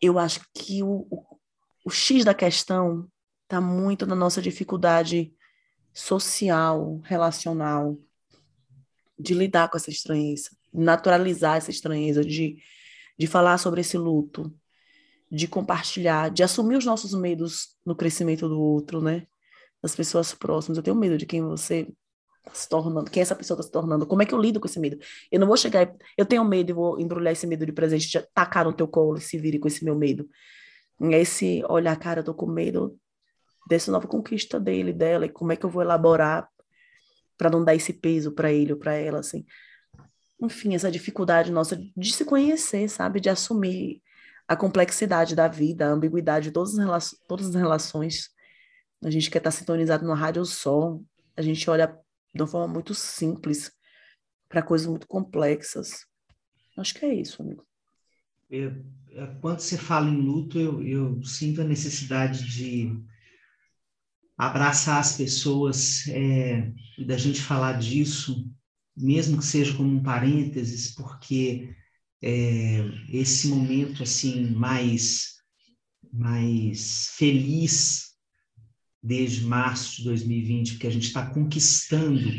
[0.00, 1.38] Eu acho que o, o,
[1.86, 3.08] o X da questão
[3.42, 5.34] está muito na nossa dificuldade
[5.92, 7.98] social, relacional,
[9.18, 12.58] de lidar com essa estranheza, naturalizar essa estranheza, de,
[13.18, 14.52] de falar sobre esse luto,
[15.32, 19.26] de compartilhar, de assumir os nossos medos no crescimento do outro, né?
[19.82, 20.76] Das pessoas próximas.
[20.76, 21.88] Eu tenho medo de quem você
[22.40, 24.06] está se tornando, quem essa pessoa está se tornando.
[24.06, 24.98] Como é que eu lido com esse medo?
[25.30, 28.66] Eu não vou chegar, eu tenho medo e vou embrulhar esse medo de presente, tacar
[28.66, 30.28] no teu colo e se vire com esse meu medo.
[31.00, 32.94] Esse olhar, cara, eu tô com medo
[33.66, 36.46] dessa nova conquista dele, dela, e como é que eu vou elaborar
[37.38, 39.46] para não dar esse peso para ele ou para ela, assim.
[40.42, 43.18] Enfim, essa dificuldade nossa de se conhecer, sabe?
[43.18, 44.02] De assumir
[44.46, 48.30] a complexidade da vida, a ambiguidade de todas as, todas as relações.
[49.02, 51.04] A gente quer estar sintonizado no rádio sol,
[51.36, 51.86] a gente olha
[52.34, 53.72] de uma forma muito simples
[54.48, 56.06] para coisas muito complexas.
[56.76, 57.66] Acho que é isso, amigo.
[58.50, 58.84] Eu,
[59.40, 63.02] quando você fala em luto, eu, eu sinto a necessidade de
[64.36, 68.50] abraçar as pessoas é, e da gente falar disso,
[68.96, 71.74] mesmo que seja como um parênteses, porque
[72.22, 75.32] é, esse momento assim mais
[76.12, 78.12] mais feliz
[79.02, 82.30] desde março de 2020, porque a gente está conquistando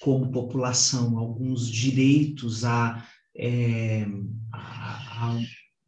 [0.00, 4.06] como população alguns direitos a, é,
[4.52, 5.40] a, a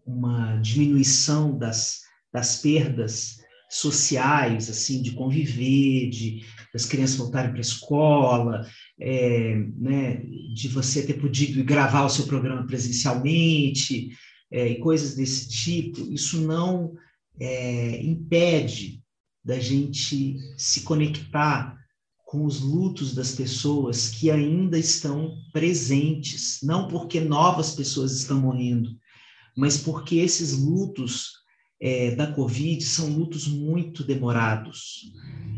[0.05, 2.02] uma diminuição das,
[2.33, 3.38] das perdas
[3.70, 8.66] sociais, assim, de conviver, de das crianças voltarem para a escola,
[9.05, 10.23] é, né,
[10.55, 14.11] de você ter podido gravar o seu programa presencialmente,
[14.49, 16.95] é, e coisas desse tipo, isso não
[17.41, 19.03] é, impede
[19.45, 21.77] da gente se conectar
[22.25, 28.91] com os lutos das pessoas que ainda estão presentes, não porque novas pessoas estão morrendo,
[29.57, 31.41] mas porque esses lutos
[31.85, 35.12] é, da Covid são lutos muito demorados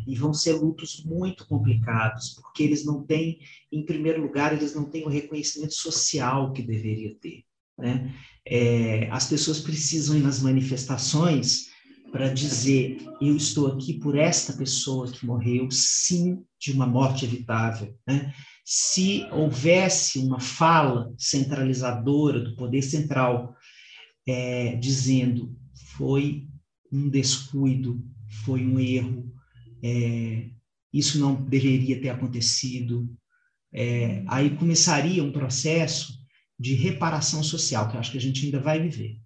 [0.06, 4.84] e vão ser lutos muito complicados, porque eles não têm, em primeiro lugar, eles não
[4.84, 7.44] têm o reconhecimento social que deveria ter.
[7.78, 8.14] Né?
[8.46, 11.66] É, as pessoas precisam ir nas manifestações
[12.10, 17.94] para dizer: eu estou aqui por esta pessoa que morreu, sim, de uma morte evitável.
[18.06, 18.32] Né?
[18.64, 23.54] Se houvesse uma fala centralizadora do poder central,
[24.26, 25.54] é, dizendo
[25.96, 26.46] foi
[26.92, 28.02] um descuido,
[28.44, 29.32] foi um erro,
[29.82, 30.50] é,
[30.92, 33.08] isso não deveria ter acontecido,
[33.72, 36.14] é, aí começaria um processo
[36.58, 39.18] de reparação social, que eu acho que a gente ainda vai viver.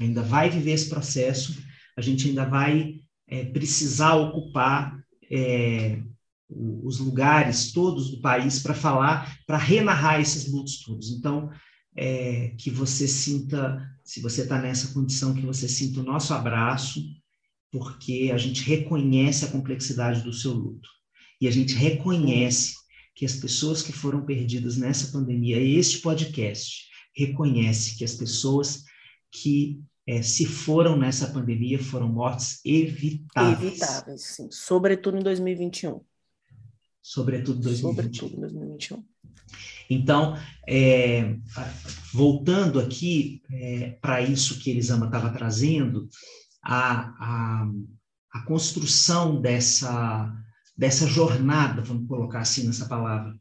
[0.00, 1.60] Ainda vai viver esse processo,
[1.96, 4.96] a gente ainda vai é, precisar ocupar
[5.30, 6.00] é,
[6.48, 11.10] os lugares todos do país para falar, para renarrar esses lutos todos.
[11.10, 11.50] Então,
[11.96, 17.02] é, que você sinta, se você está nessa condição, que você sinta o nosso abraço,
[17.70, 20.88] porque a gente reconhece a complexidade do seu luto.
[21.40, 22.74] E a gente reconhece
[23.14, 28.84] que as pessoas que foram perdidas nessa pandemia, este podcast reconhece que as pessoas
[29.30, 33.72] que é, se foram nessa pandemia foram mortes evitáveis.
[33.72, 34.48] Evitáveis, sim.
[34.50, 36.00] Sobretudo em 2021.
[37.00, 37.92] Sobretudo em 2021.
[37.92, 39.11] Sobretudo em 2021.
[39.88, 40.36] Então,
[40.68, 41.36] é,
[42.12, 46.08] voltando aqui é, para isso que Elisama estava trazendo,
[46.62, 47.70] a, a,
[48.32, 50.32] a construção dessa
[50.76, 53.38] dessa jornada, vamos colocar assim nessa palavra,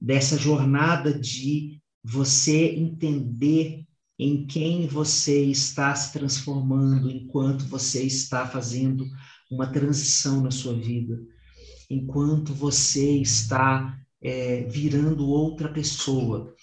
[0.00, 3.84] dessa jornada de você entender
[4.18, 9.06] em quem você está se transformando enquanto você está fazendo
[9.50, 11.18] uma transição na sua vida,
[11.88, 16.54] enquanto você está é, virando outra pessoa.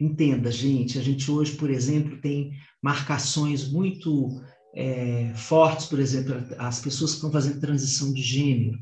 [0.00, 2.52] Entenda, gente, a gente hoje, por exemplo, tem
[2.82, 4.40] marcações muito
[4.74, 8.78] é, fortes, por exemplo, as pessoas que estão fazendo transição de gênero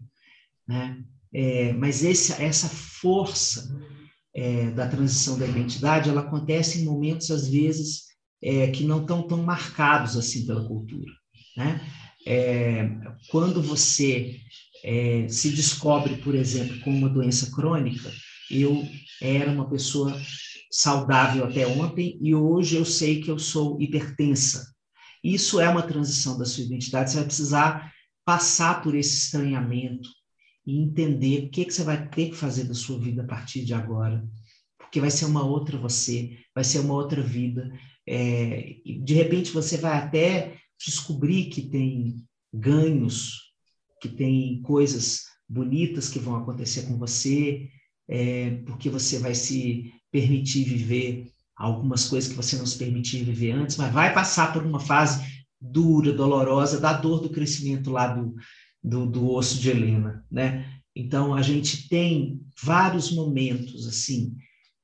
[0.66, 1.02] né?
[1.32, 3.76] É, mas esse, essa força
[4.34, 8.04] é, da transição da identidade, ela acontece em momentos, às vezes,
[8.42, 11.12] é, que não estão tão marcados assim pela cultura.
[11.56, 11.80] Né?
[12.26, 12.88] É,
[13.30, 14.36] quando você
[14.84, 18.10] é, se descobre, por exemplo, com uma doença crônica,
[18.50, 18.86] eu
[19.20, 20.18] era uma pessoa
[20.70, 24.74] saudável até ontem e hoje eu sei que eu sou hipertensa.
[25.22, 27.92] Isso é uma transição da sua identidade, você vai precisar
[28.24, 30.08] passar por esse estranhamento,
[30.66, 33.64] e entender o que, que você vai ter que fazer da sua vida a partir
[33.64, 34.26] de agora.
[34.78, 37.70] Porque vai ser uma outra você, vai ser uma outra vida.
[38.06, 42.16] É, de repente você vai até descobrir que tem
[42.52, 43.52] ganhos,
[44.00, 47.68] que tem coisas bonitas que vão acontecer com você,
[48.08, 53.52] é, porque você vai se permitir viver algumas coisas que você não se permitia viver
[53.52, 55.24] antes, mas vai passar por uma fase
[55.60, 58.34] dura, dolorosa, da dor do crescimento lá do,
[58.82, 60.70] do, do osso de Helena, né?
[60.94, 64.36] Então a gente tem vários momentos assim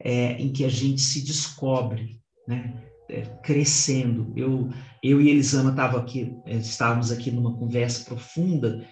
[0.03, 2.83] é, em que a gente se descobre, né?
[3.09, 4.33] É, crescendo.
[4.37, 4.71] Eu,
[5.03, 8.87] eu e Elisama tava aqui, é, estávamos aqui numa conversa profunda,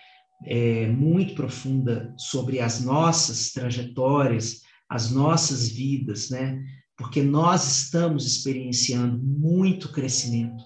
[0.44, 6.62] é, muito profunda sobre as nossas trajetórias, as nossas vidas, né?
[6.96, 10.64] Porque nós estamos experienciando muito crescimento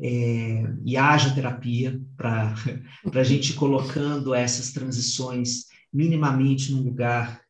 [0.00, 2.54] é, e haja terapia para
[3.14, 7.42] a gente ir colocando essas transições minimamente num lugar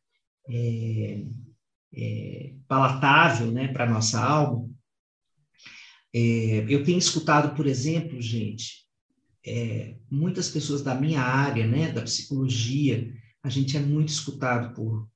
[0.47, 1.25] é,
[1.93, 4.69] é, palatável né, para a nossa alma.
[6.13, 8.84] É, eu tenho escutado, por exemplo, gente,
[9.45, 15.07] é, muitas pessoas da minha área, né, da psicologia, a gente é muito escutado por,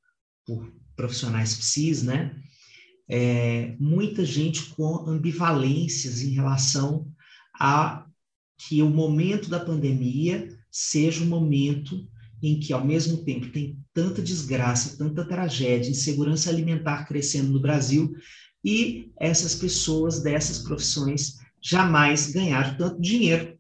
[0.45, 2.35] por profissionais psis, né?
[3.09, 7.11] É, muita gente com ambivalências em relação
[7.59, 8.05] a
[8.55, 12.07] que o momento da pandemia seja um momento
[12.41, 18.13] em que, ao mesmo tempo, tem tanta desgraça, tanta tragédia, insegurança alimentar crescendo no Brasil,
[18.63, 23.58] e essas pessoas dessas profissões jamais ganharam tanto dinheiro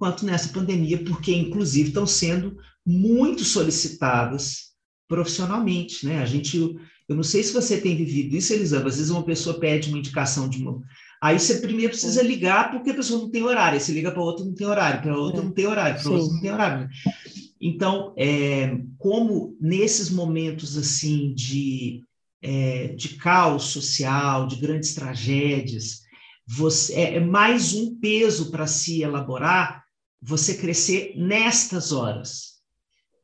[0.00, 4.70] quanto nessa pandemia, porque, inclusive, estão sendo muito solicitadas
[5.06, 6.22] profissionalmente, né?
[6.22, 9.60] A gente, eu não sei se você tem vivido isso, Elisama, às vezes uma pessoa
[9.60, 10.80] pede uma indicação de uma,
[11.22, 13.74] Aí você primeiro precisa ligar porque a pessoa não tem horário.
[13.74, 15.44] Aí você liga para outra não tem horário, para outra é.
[15.44, 16.88] não tem horário, para outra não tem horário.
[17.60, 22.02] Então, é, como nesses momentos assim de,
[22.40, 26.00] é, de caos social, de grandes tragédias,
[26.48, 29.79] você, é, é mais um peso para se elaborar
[30.20, 32.60] você crescer nestas horas,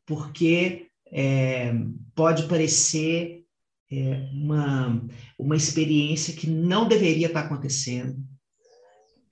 [0.07, 1.72] porque é,
[2.14, 3.44] pode parecer
[3.90, 5.07] é, uma,
[5.38, 8.16] uma experiência que não deveria estar acontecendo,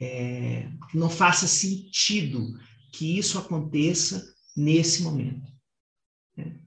[0.00, 2.58] é, não faça sentido
[2.92, 4.24] que isso aconteça
[4.56, 5.50] nesse momento.
[6.36, 6.60] Né?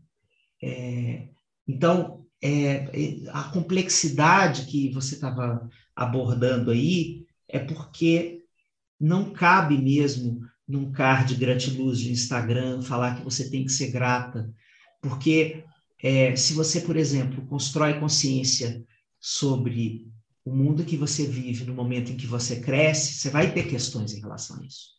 [0.61, 1.29] É,
[1.67, 2.85] então, é,
[3.29, 8.43] a complexidade que você estava abordando aí é porque
[8.99, 14.51] não cabe mesmo num card gratiluz de Instagram falar que você tem que ser grata,
[15.01, 15.63] porque
[16.01, 18.83] é, se você, por exemplo, constrói consciência
[19.19, 20.07] sobre
[20.43, 24.13] o mundo que você vive no momento em que você cresce, você vai ter questões
[24.13, 24.97] em relação a isso.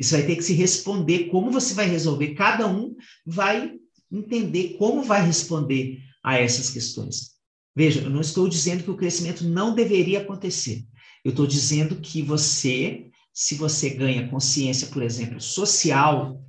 [0.00, 2.34] Você vai ter que se responder como você vai resolver.
[2.34, 2.94] Cada um
[3.24, 3.74] vai
[4.10, 7.34] entender como vai responder a essas questões.
[7.76, 10.84] Veja, eu não estou dizendo que o crescimento não deveria acontecer.
[11.24, 16.40] Eu estou dizendo que você, se você ganha consciência, por exemplo, social,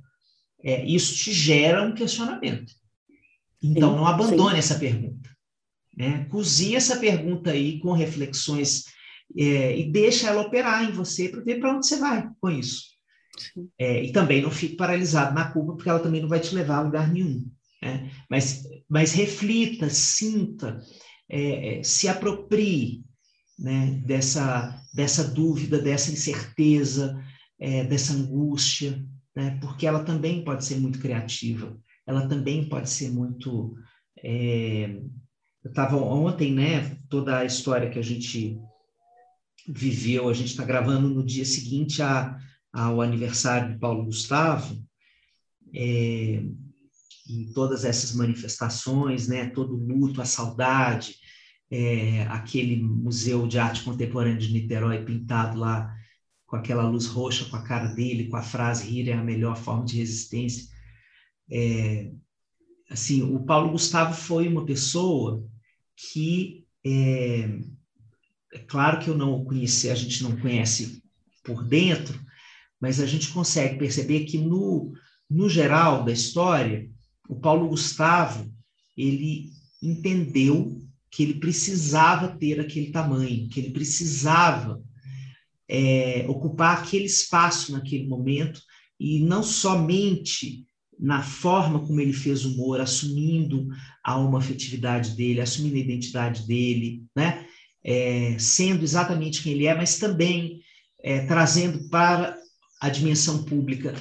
[0.62, 2.72] é, isso te gera um questionamento.
[3.60, 4.58] Então, sim, não abandone sim.
[4.58, 5.28] essa pergunta.
[5.96, 6.26] Né?
[6.26, 8.84] Cozinhe essa pergunta aí com reflexões
[9.36, 12.84] é, e deixa ela operar em você para ver para onde você vai com isso.
[13.78, 16.78] É, e também não fique paralisado na culpa, porque ela também não vai te levar
[16.78, 17.44] a lugar nenhum.
[17.82, 18.10] Né?
[18.30, 20.80] Mas, mas reflita, sinta,
[21.28, 23.02] é, é, se aproprie
[23.58, 27.22] né, dessa, dessa dúvida, dessa incerteza,
[27.58, 29.02] é, dessa angústia,
[29.34, 31.76] né, porque ela também pode ser muito criativa,
[32.06, 33.74] ela também pode ser muito.
[34.22, 35.00] É,
[35.64, 38.58] eu estava ontem, né, toda a história que a gente
[39.68, 42.38] viveu, a gente está gravando no dia seguinte a,
[42.72, 44.80] ao aniversário de Paulo Gustavo,
[45.74, 46.42] é,
[47.28, 51.16] em todas essas manifestações, né, todo o luto, a saudade,
[51.70, 55.94] é, aquele museu de arte contemporânea de Niterói pintado lá
[56.46, 59.56] com aquela luz roxa com a cara dele, com a frase rir é a melhor
[59.56, 60.68] forma de resistência.
[61.50, 62.10] É,
[62.88, 65.44] assim, o Paulo Gustavo foi uma pessoa
[66.12, 67.58] que é,
[68.52, 71.02] é claro que eu não o conheci, a gente não conhece
[71.44, 72.20] por dentro,
[72.80, 74.92] mas a gente consegue perceber que no,
[75.28, 76.88] no geral da história
[77.28, 78.48] o Paulo Gustavo
[78.96, 79.50] ele
[79.82, 80.85] entendeu
[81.16, 84.82] que ele precisava ter aquele tamanho, que ele precisava
[85.66, 88.60] é, ocupar aquele espaço naquele momento
[89.00, 90.66] e não somente
[91.00, 93.66] na forma como ele fez o humor, assumindo
[94.04, 97.46] a uma afetividade dele, assumindo a identidade dele, né?
[97.82, 100.60] É, sendo exatamente quem ele é, mas também
[101.02, 102.36] é, trazendo para
[102.78, 103.94] a dimensão pública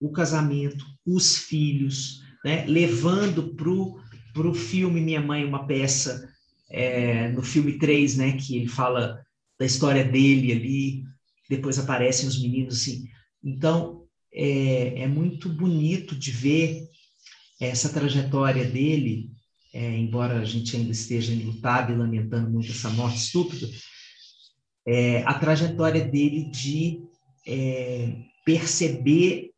[0.00, 6.35] o casamento, os filhos, né, levando para o filme Minha Mãe, uma peça,
[6.70, 9.24] é, no filme 3, né, que ele fala
[9.58, 11.04] da história dele ali,
[11.48, 13.08] depois aparecem os meninos assim.
[13.42, 16.88] Então, é, é muito bonito de ver
[17.60, 19.30] essa trajetória dele,
[19.72, 23.66] é, embora a gente ainda esteja enlutado e lamentando muito essa morte estúpida,
[24.86, 27.02] é, a trajetória dele de
[27.46, 29.50] é, perceber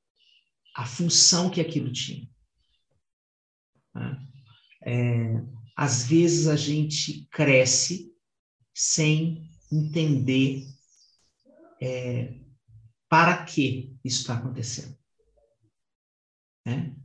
[0.74, 2.28] a função que aquilo tinha.
[3.94, 4.18] Né?
[4.84, 5.42] É,
[5.79, 8.12] às vezes a gente cresce
[8.74, 10.66] sem entender
[11.81, 12.35] é,
[13.09, 14.99] para que isso está acontecendo.
[16.66, 16.97] Né?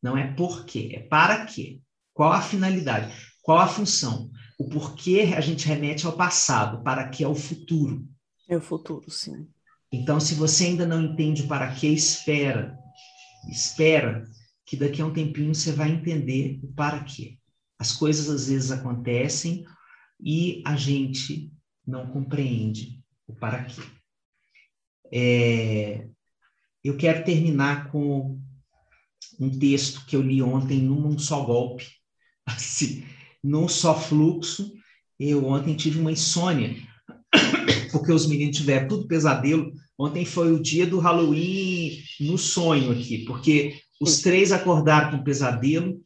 [0.00, 1.80] Não é por quê, é para quê.
[2.14, 3.12] Qual a finalidade?
[3.42, 4.30] Qual a função?
[4.56, 8.08] O porquê a gente remete ao passado, para que é o futuro.
[8.48, 9.48] É o futuro, sim.
[9.90, 12.78] Então, se você ainda não entende para que, espera.
[13.50, 14.24] Espera
[14.64, 17.39] que daqui a um tempinho você vai entender o para quê.
[17.80, 19.64] As coisas às vezes acontecem
[20.22, 21.50] e a gente
[21.86, 23.80] não compreende o para quê.
[25.10, 26.06] É,
[26.84, 28.38] eu quero terminar com
[29.40, 31.88] um texto que eu li ontem num só golpe,
[32.44, 33.02] assim,
[33.42, 34.74] num só fluxo.
[35.18, 36.76] Eu ontem tive uma insônia,
[37.92, 39.72] porque os meninos tiveram tudo pesadelo.
[39.98, 45.98] Ontem foi o dia do Halloween no sonho aqui, porque os três acordaram com pesadelo,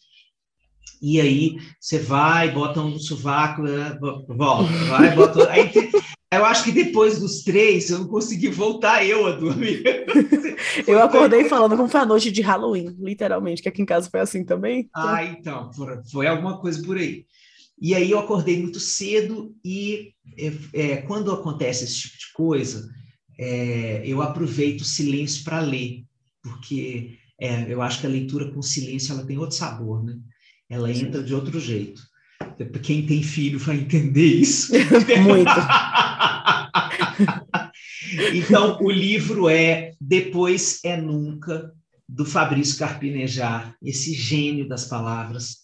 [1.05, 5.50] e aí você vai, bota um sovaco, né, volta, vai, bota.
[5.50, 5.70] Aí,
[6.32, 9.84] eu acho que depois dos três eu não consegui voltar eu a dormir.
[10.88, 14.20] eu acordei falando como foi a noite de Halloween, literalmente, que aqui em casa foi
[14.20, 14.88] assim também.
[14.94, 15.70] Ah, então,
[16.11, 17.26] foi alguma coisa por aí.
[17.78, 22.88] E aí eu acordei muito cedo e é, é, quando acontece esse tipo de coisa,
[23.38, 26.05] é, eu aproveito o silêncio para ler,
[26.42, 30.14] porque é, eu acho que a leitura com silêncio ela tem outro sabor, né?
[30.75, 32.03] Ela entra de outro jeito.
[32.83, 34.72] Quem tem filho vai entender isso.
[35.22, 35.51] Muito.
[38.35, 41.72] então, o livro é Depois é Nunca,
[42.09, 45.59] do Fabrício Carpinejar, esse gênio das palavras.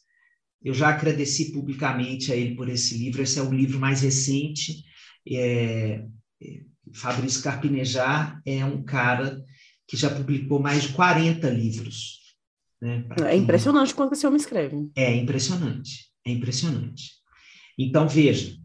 [0.63, 3.21] Eu já agradeci publicamente a ele por esse livro.
[3.21, 4.85] Esse é o livro mais recente.
[5.29, 6.05] É,
[6.41, 6.61] é
[6.93, 9.45] Fabrício Carpinejar é um cara
[9.89, 12.20] que já publicou mais de 40 livros.
[12.81, 14.91] Né, é impressionante quando esse homem escreve.
[14.97, 17.12] É impressionante, é impressionante.
[17.78, 18.57] Então, veja,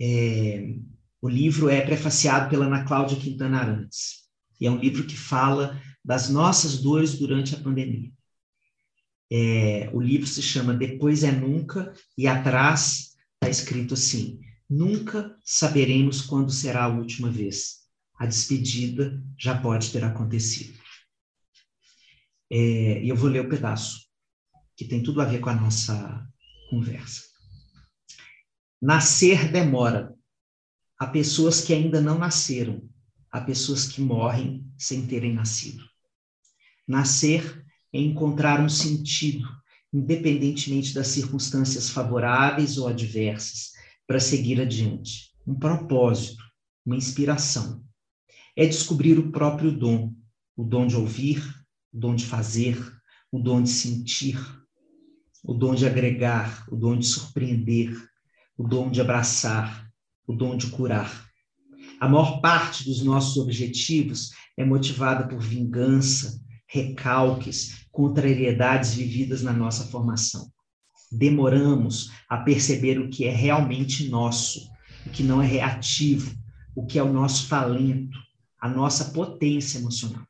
[0.00, 0.74] é,
[1.20, 4.28] O livro é prefaciado pela Ana Cláudia Quintana Arantes.
[4.60, 8.10] E é um livro que fala das nossas dores durante a pandemia.
[9.30, 16.22] É, o livro se chama Depois é Nunca, e atrás está escrito assim: Nunca saberemos
[16.22, 17.78] quando será a última vez.
[18.18, 20.77] A despedida já pode ter acontecido.
[22.50, 24.06] É, e eu vou ler o pedaço,
[24.76, 26.26] que tem tudo a ver com a nossa
[26.70, 27.22] conversa.
[28.80, 30.14] Nascer demora.
[30.98, 32.88] Há pessoas que ainda não nasceram.
[33.30, 35.84] Há pessoas que morrem sem terem nascido.
[36.86, 39.46] Nascer é encontrar um sentido,
[39.92, 43.72] independentemente das circunstâncias favoráveis ou adversas,
[44.06, 45.32] para seguir adiante.
[45.46, 46.42] Um propósito,
[46.84, 47.84] uma inspiração.
[48.56, 50.14] É descobrir o próprio dom,
[50.56, 51.57] o dom de ouvir,
[51.98, 52.78] o dom de fazer,
[53.32, 54.38] o dom de sentir,
[55.42, 57.92] o dom de agregar, o dom de surpreender,
[58.56, 59.90] o dom de abraçar,
[60.24, 61.28] o dom de curar.
[62.00, 69.82] A maior parte dos nossos objetivos é motivada por vingança, recalques, contrariedades vividas na nossa
[69.88, 70.48] formação.
[71.10, 74.70] Demoramos a perceber o que é realmente nosso,
[75.04, 76.32] o que não é reativo,
[76.76, 78.16] o que é o nosso talento,
[78.60, 80.28] a nossa potência emocional.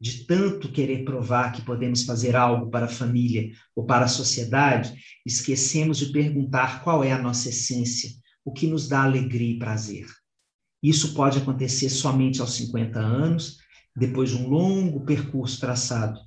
[0.00, 4.94] De tanto querer provar que podemos fazer algo para a família ou para a sociedade,
[5.26, 8.10] esquecemos de perguntar qual é a nossa essência,
[8.42, 10.06] o que nos dá alegria e prazer.
[10.82, 13.58] Isso pode acontecer somente aos 50 anos,
[13.94, 16.18] depois de um longo percurso traçado,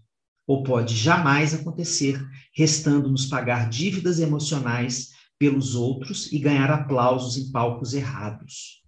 [0.45, 2.24] ou pode jamais acontecer,
[2.55, 5.09] restando-nos pagar dívidas emocionais
[5.39, 8.83] pelos outros e ganhar aplausos em palcos errados.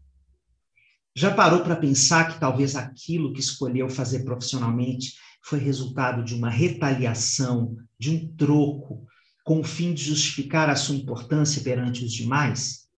[1.17, 6.49] Já parou para pensar que talvez aquilo que escolheu fazer profissionalmente foi resultado de uma
[6.49, 9.07] retaliação, de um troco,
[9.45, 12.89] com o fim de justificar a sua importância perante os demais?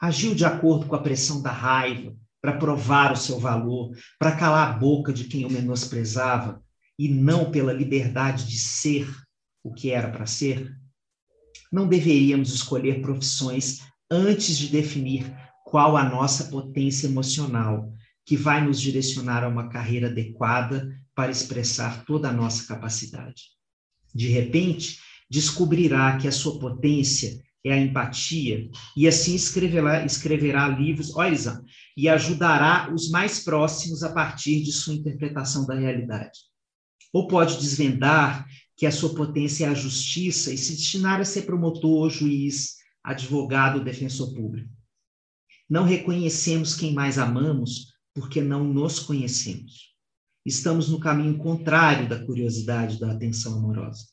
[0.00, 4.70] Agiu de acordo com a pressão da raiva, para provar o seu valor, para calar
[4.70, 6.62] a boca de quem o menosprezava,
[6.98, 9.06] e não pela liberdade de ser
[9.62, 10.74] o que era para ser?
[11.70, 13.80] Não deveríamos escolher profissões
[14.10, 15.43] antes de definir
[15.74, 17.92] qual a nossa potência emocional,
[18.24, 23.46] que vai nos direcionar a uma carreira adequada para expressar toda a nossa capacidade.
[24.14, 31.12] De repente, descobrirá que a sua potência é a empatia, e assim escreverá, escreverá livros,
[31.16, 31.64] olha, Isa,
[31.96, 36.38] e ajudará os mais próximos a partir de sua interpretação da realidade.
[37.12, 38.46] Ou pode desvendar
[38.76, 43.82] que a sua potência é a justiça e se destinar a ser promotor, juiz, advogado,
[43.82, 44.83] defensor público.
[45.74, 49.92] Não reconhecemos quem mais amamos porque não nos conhecemos.
[50.46, 54.06] Estamos no caminho contrário da curiosidade da atenção amorosa.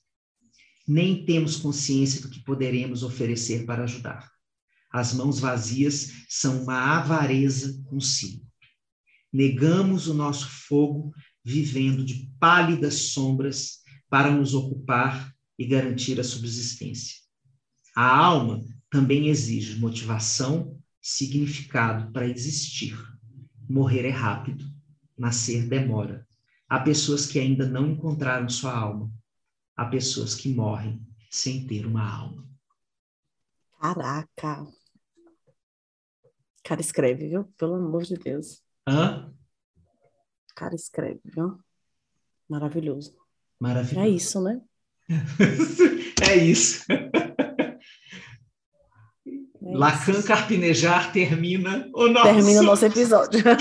[0.87, 4.27] Nem temos consciência do que poderemos oferecer para ajudar.
[4.91, 8.43] As mãos vazias são uma avareza consigo.
[9.31, 11.13] Negamos o nosso fogo
[11.45, 17.17] vivendo de pálidas sombras para nos ocupar e garantir a subsistência.
[17.95, 22.95] A alma também exige motivação significado para existir.
[23.69, 24.63] Morrer é rápido,
[25.17, 26.27] nascer demora.
[26.69, 29.11] Há pessoas que ainda não encontraram sua alma.
[29.75, 32.47] Há pessoas que morrem sem ter uma alma.
[33.79, 34.67] Caraca!
[36.63, 37.45] Cara, escreve, viu?
[37.57, 38.61] Pelo amor de Deus.
[38.87, 39.33] Hã?
[40.55, 41.59] Cara, escreve, viu?
[42.47, 43.15] Maravilhoso.
[43.59, 43.99] Maravilhoso.
[43.99, 44.61] É isso, né?
[46.29, 46.85] é isso.
[49.63, 52.33] É Lacan Carpinejar termina o nosso...
[52.33, 53.41] Termina o nosso episódio.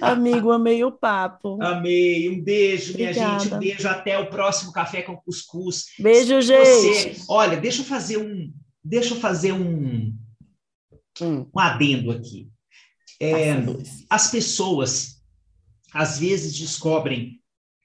[0.00, 1.58] Amigo, amei o papo.
[1.62, 2.28] Amei.
[2.28, 3.18] Um beijo, Obrigada.
[3.18, 3.54] minha gente.
[3.54, 3.88] Um beijo.
[3.88, 5.86] Até o próximo Café com Cuscuz.
[5.98, 7.14] Beijo, gente.
[7.14, 7.16] Você...
[7.28, 8.52] Olha, deixa eu fazer um...
[8.84, 10.14] Deixa eu fazer um...
[11.22, 11.46] Hum.
[11.54, 12.50] Um adendo aqui.
[13.20, 13.54] É,
[14.10, 15.22] as pessoas,
[15.92, 17.40] às vezes, descobrem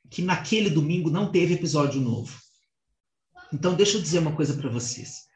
[0.09, 2.35] que naquele domingo não teve episódio novo.
[3.53, 5.27] Então, deixa eu dizer uma coisa para vocês.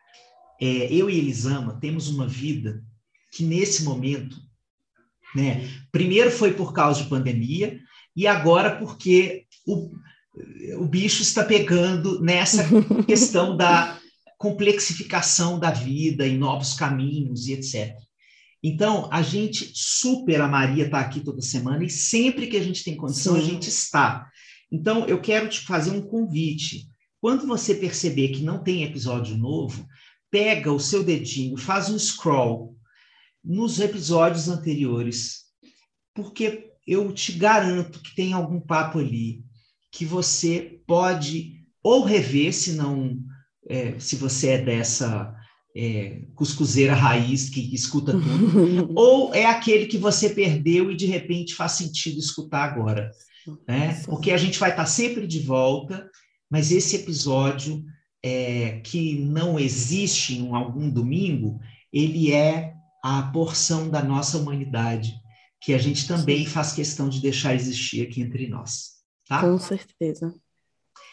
[0.61, 2.83] É, eu e Elisama temos uma vida
[3.31, 4.37] que, nesse momento,
[5.35, 7.79] né, primeiro foi por causa de pandemia,
[8.15, 9.91] e agora porque o,
[10.77, 12.63] o bicho está pegando nessa
[13.07, 13.99] questão da
[14.37, 17.97] complexificação da vida em novos caminhos e etc.
[18.63, 22.83] Então, a gente super a Maria está aqui toda semana e sempre que a gente
[22.83, 23.41] tem condição, Sim.
[23.41, 24.29] a gente está.
[24.71, 26.87] Então, eu quero te fazer um convite.
[27.23, 29.87] Quando você perceber que não tem episódio novo,
[30.29, 32.75] pega o seu dedinho, faz um scroll
[33.41, 35.43] nos episódios anteriores,
[36.13, 39.41] porque eu te garanto que tem algum papo ali
[39.89, 43.17] que você pode ou rever, se não,
[43.69, 45.33] é, se você é dessa
[45.73, 51.55] é, cuscuzeira raiz que escuta tudo, ou é aquele que você perdeu e de repente
[51.55, 53.09] faz sentido escutar agora,
[53.65, 54.01] né?
[54.03, 56.05] Porque a gente vai estar sempre de volta,
[56.53, 57.83] mas esse episódio
[58.23, 61.59] é, que não existe em algum domingo,
[61.91, 65.15] ele é a porção da nossa humanidade
[65.59, 68.91] que a gente também faz questão de deixar existir aqui entre nós,
[69.27, 69.41] tá?
[69.41, 70.31] Com certeza.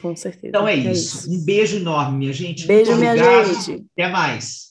[0.03, 0.49] Com certeza.
[0.49, 1.20] Então é, é isso.
[1.20, 1.32] isso.
[1.32, 2.66] Um beijo enorme, minha gente.
[2.66, 3.86] Beijo, minha gente.
[3.97, 4.70] Até mais.